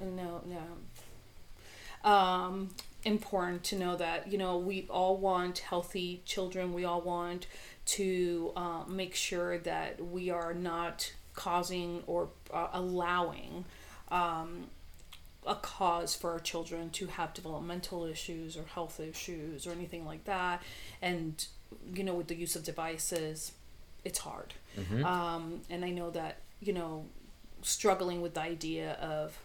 no, 0.00 0.42
no, 0.46 2.10
um, 2.10 2.70
important 3.04 3.62
to 3.64 3.76
know 3.76 3.96
that 3.96 4.30
you 4.30 4.38
know 4.38 4.56
we 4.58 4.86
all 4.90 5.16
want 5.16 5.58
healthy 5.58 6.22
children. 6.24 6.72
We 6.72 6.84
all 6.84 7.00
want 7.00 7.46
to 7.86 8.52
uh, 8.56 8.84
make 8.86 9.14
sure 9.14 9.58
that 9.58 10.04
we 10.04 10.30
are 10.30 10.54
not 10.54 11.12
causing 11.46 12.02
or 12.06 12.28
uh, 12.52 12.68
allowing 12.72 13.64
um, 14.10 14.66
a 15.46 15.54
cause 15.54 16.14
for 16.14 16.28
our 16.32 16.40
children 16.40 16.90
to 16.90 17.06
have 17.06 17.32
developmental 17.32 18.04
issues 18.04 18.56
or 18.56 18.64
health 18.74 19.00
issues 19.00 19.66
or 19.66 19.70
anything 19.72 20.04
like 20.04 20.24
that. 20.24 20.62
And 21.00 21.44
you 21.94 22.04
know, 22.04 22.14
with 22.14 22.28
the 22.28 22.34
use 22.34 22.56
of 22.56 22.62
devices, 22.64 23.52
it's 24.04 24.18
hard. 24.18 24.52
Mhm. 24.78 25.04
Um, 25.04 25.60
and 25.70 25.84
I 25.84 25.90
know 25.90 26.10
that 26.10 26.34
you 26.60 26.74
know, 26.74 27.06
struggling 27.62 28.20
with 28.20 28.34
the 28.34 28.42
idea 28.42 28.92
of 29.00 29.38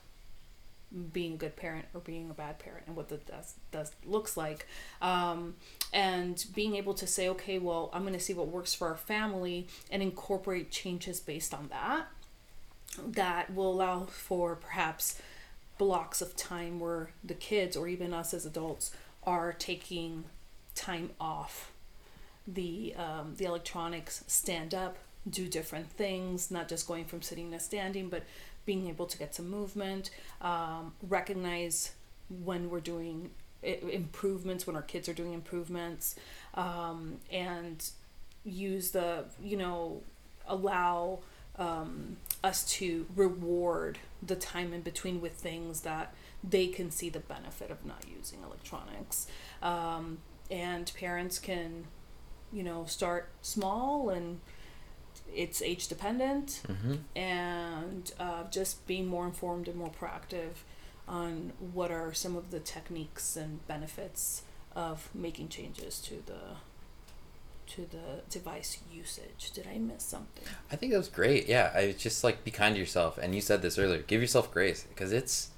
being 1.12 1.34
a 1.34 1.38
good 1.38 1.56
parent 1.56 1.86
or 1.94 2.00
being 2.00 2.30
a 2.30 2.34
bad 2.34 2.60
parent 2.60 2.84
and 2.88 2.96
what 2.96 3.10
that 3.10 3.26
does, 3.26 3.56
does 3.72 3.92
looks 4.06 4.38
like. 4.38 4.68
Um, 5.02 5.56
and 5.94 6.46
being 6.54 6.76
able 6.76 6.94
to 6.94 7.08
say 7.08 7.30
okay 7.30 7.58
well 7.58 7.90
i'm 7.94 8.02
going 8.02 8.14
to 8.14 8.20
see 8.20 8.34
what 8.34 8.48
works 8.48 8.74
for 8.74 8.90
our 8.90 8.98
family 8.98 9.68
and 9.90 10.02
incorporate 10.02 10.70
changes 10.70 11.22
based 11.22 11.54
on 11.54 11.70
that 11.70 12.08
that 13.06 13.54
will 13.54 13.72
allow 13.72 14.06
for 14.06 14.56
perhaps 14.56 15.22
blocks 15.78 16.22
of 16.22 16.36
time 16.36 16.80
where 16.80 17.10
the 17.24 17.34
kids 17.34 17.76
or 17.76 17.88
even 17.88 18.14
us 18.14 18.34
as 18.34 18.46
adults 18.46 18.92
are 19.24 19.54
taking 19.54 20.26
time 20.74 21.12
off. 21.20 21.72
The 22.48 22.94
um, 22.96 23.36
the 23.38 23.46
electronics 23.46 24.24
stand 24.28 24.74
up 24.74 24.98
do 25.28 25.48
different 25.48 25.90
things 25.90 26.52
not 26.52 26.70
just 26.70 26.88
going 26.88 27.04
from 27.06 27.20
sitting 27.24 27.50
to 27.50 27.60
standing 27.60 28.10
but 28.10 28.22
being 28.66 28.88
able 28.88 29.06
to 29.06 29.18
get 29.18 29.36
some 29.36 29.50
movement 29.50 30.10
um, 30.42 30.94
recognize 31.08 31.94
when 32.44 32.70
we're 32.70 32.80
doing 32.80 33.30
improvements 33.64 34.68
when 34.68 34.76
our 34.76 34.82
kids 34.82 35.10
are 35.10 35.14
doing 35.14 35.34
improvements 35.34 36.16
um, 36.54 37.18
and 37.32 37.90
use 38.44 38.92
the 38.92 39.26
you 39.42 39.58
know 39.58 40.02
allow 40.48 41.20
um, 41.58 42.18
us 42.44 42.64
to 42.66 43.06
reward 43.16 43.98
the 44.22 44.36
time 44.36 44.74
in 44.74 44.82
between 44.82 45.22
with 45.22 45.34
things 45.34 45.82
that 45.82 46.14
they 46.44 46.68
can 46.68 46.92
see 46.92 47.10
the 47.10 47.20
benefit 47.20 47.72
of 47.72 47.86
not 47.86 48.04
using 48.08 48.40
electronics. 48.44 49.28
Um, 49.62 50.20
and 50.52 50.92
parents 50.98 51.40
can 51.40 51.86
you 52.54 52.64
know 52.64 52.86
start 52.86 53.30
small 53.42 54.10
and 54.10 54.40
it's 55.34 55.62
age 55.62 55.88
dependent 55.88 56.62
Mhm. 56.68 57.00
and 57.16 58.12
uh, 58.20 58.44
just 58.50 58.86
being 58.88 59.08
more 59.08 59.26
informed 59.26 59.68
and 59.68 59.78
more 59.78 59.92
proactive 59.92 60.64
on 61.08 61.52
what 61.74 61.92
are 61.92 62.14
some 62.14 62.36
of 62.36 62.52
the 62.52 62.60
techniques 62.60 63.36
and 63.36 63.66
benefits 63.68 64.44
of 64.76 65.10
making 65.14 65.50
changes 65.50 66.00
to 66.00 66.22
the 66.26 66.40
to 67.68 67.82
the 67.90 68.22
device 68.30 68.78
usage. 68.94 69.52
Did 69.54 69.66
I 69.68 69.80
miss 69.80 70.04
something? 70.04 70.44
I 70.72 70.76
think 70.76 70.92
that 70.92 71.00
was 71.00 71.08
great. 71.10 71.48
Yeah, 71.48 71.72
I 71.76 71.94
just 71.94 72.24
like 72.24 72.44
be 72.44 72.52
kind 72.52 72.76
to 72.76 72.80
yourself, 72.80 73.18
and 73.18 73.34
you 73.34 73.42
said 73.42 73.62
this 73.64 73.78
earlier. 73.80 74.04
Give 74.04 74.22
yourself 74.22 74.52
grace 74.52 74.86
because 74.90 75.12
it's 75.12 75.50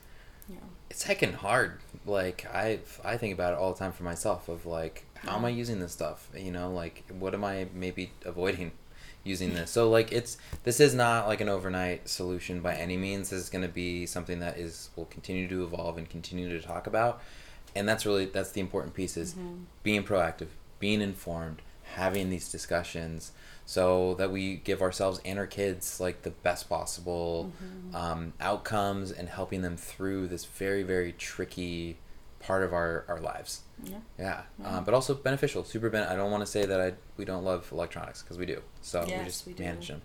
Yeah. 0.50 0.56
it's 0.90 1.04
heckin' 1.04 1.34
hard. 1.36 1.82
Like 2.06 2.46
I 2.46 2.80
I 3.04 3.18
think 3.18 3.34
about 3.34 3.54
it 3.54 3.60
all 3.60 3.74
the 3.74 3.80
time 3.80 3.92
for 3.92 4.04
myself. 4.04 4.48
Of 4.48 4.66
like, 4.66 5.04
how 5.16 5.36
am 5.36 5.44
I 5.46 5.50
using 5.50 5.80
this 5.80 5.92
stuff? 5.92 6.30
You 6.36 6.52
know, 6.52 6.72
like 6.72 7.04
what 7.10 7.34
am 7.34 7.44
I 7.44 7.68
maybe 7.74 8.14
avoiding 8.24 8.72
using 9.24 9.54
this? 9.54 9.72
So 9.72 9.90
like 9.90 10.12
it's 10.12 10.38
this 10.64 10.80
is 10.80 10.94
not 10.94 11.28
like 11.28 11.42
an 11.42 11.50
overnight 11.50 12.08
solution 12.10 12.62
by 12.62 12.76
any 12.76 12.98
means. 12.98 13.30
This 13.30 13.42
is 13.42 13.50
gonna 13.50 13.68
be 13.68 14.06
something 14.06 14.40
that 14.40 14.58
is 14.58 14.90
will 14.96 15.06
continue 15.06 15.48
to 15.50 15.64
evolve 15.64 15.98
and 15.98 16.10
continue 16.10 16.50
to 16.50 16.66
talk 16.66 16.88
about, 16.88 17.22
and 17.76 17.88
that's 17.88 18.06
really 18.06 18.26
that's 18.26 18.52
the 18.52 18.62
important 18.62 18.94
piece 18.94 19.18
is 19.18 19.34
Mhm. 19.34 19.64
being 19.84 20.04
proactive, 20.04 20.48
being 20.80 21.02
informed, 21.02 21.62
having 21.94 22.30
these 22.30 22.50
discussions 22.52 23.32
so 23.66 24.14
that 24.16 24.32
we 24.32 24.56
give 24.58 24.82
ourselves 24.82 25.20
and 25.26 25.38
our 25.38 25.48
kids 25.48 26.00
like 26.00 26.22
the 26.24 26.30
best 26.32 26.70
possible 26.70 27.52
Mm-hmm. 27.64 27.96
um, 27.96 28.34
outcomes 28.40 29.12
and 29.12 29.28
helping 29.30 29.62
them 29.62 29.76
through 29.78 30.28
this 30.28 30.46
very 30.46 30.84
very 30.84 31.12
tricky 31.14 31.98
part 32.40 32.64
of 32.64 32.74
our, 32.74 33.06
our 33.08 33.20
lives. 33.20 33.62
Yeah. 33.84 33.98
yeah, 34.18 34.42
Yeah. 34.60 34.78
Um, 34.78 34.84
but 34.84 34.94
also 34.94 35.14
beneficial 35.14 35.64
super 35.64 35.90
ben- 35.92 36.08
i 36.08 36.16
don't 36.16 36.32
want 36.32 36.42
to 36.42 36.48
say 36.48 36.66
that 36.66 36.82
I, 36.82 36.94
we 37.16 37.26
don't 37.26 37.44
love 37.44 37.70
electronics 37.72 38.24
because 38.24 38.38
we 38.40 38.48
do. 38.48 38.62
So 38.82 39.04
we 39.06 39.26
just 39.26 39.46
we 39.46 39.54
manage 39.54 39.88
them 39.90 40.02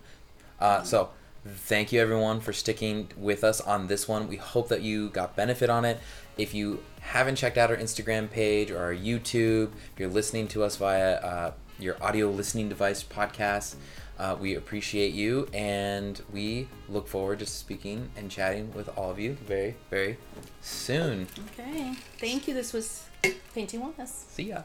uh, 0.59 0.83
so 0.83 1.09
thank 1.45 1.91
you 1.91 1.99
everyone 1.99 2.39
for 2.39 2.53
sticking 2.53 3.09
with 3.17 3.43
us 3.43 3.59
on 3.59 3.87
this 3.87 4.07
one. 4.07 4.27
We 4.27 4.37
hope 4.37 4.69
that 4.69 4.81
you 4.81 5.09
got 5.09 5.35
benefit 5.35 5.69
on 5.69 5.83
it. 5.85 5.99
If 6.37 6.53
you 6.53 6.83
haven't 7.01 7.35
checked 7.35 7.57
out 7.57 7.69
our 7.69 7.75
instagram 7.77 8.29
page 8.31 8.71
or 8.71 8.79
our 8.79 8.93
youtube 8.93 9.69
if 9.93 9.99
you're 9.99 10.09
listening 10.09 10.47
to 10.47 10.63
us 10.63 10.77
via 10.77 11.15
uh, 11.15 11.51
your 11.77 12.01
audio 12.01 12.29
listening 12.29 12.69
device 12.69 13.03
podcast 13.03 13.75
uh, 14.19 14.35
we 14.39 14.55
appreciate 14.55 15.13
you 15.13 15.47
and 15.53 16.21
we 16.31 16.67
look 16.87 17.07
forward 17.07 17.39
to 17.39 17.45
speaking 17.45 18.09
and 18.15 18.31
chatting 18.31 18.73
with 18.73 18.87
all 18.97 19.11
of 19.11 19.19
you 19.19 19.33
very 19.45 19.75
very 19.89 20.17
soon 20.63 21.27
Okay. 21.51 21.93
Thank 22.17 22.47
you. 22.47 22.53
This 22.53 22.71
was 22.73 23.03
Painting 23.53 23.81
Wellness. 23.81 24.11
see 24.35 24.49
ya 24.49 24.63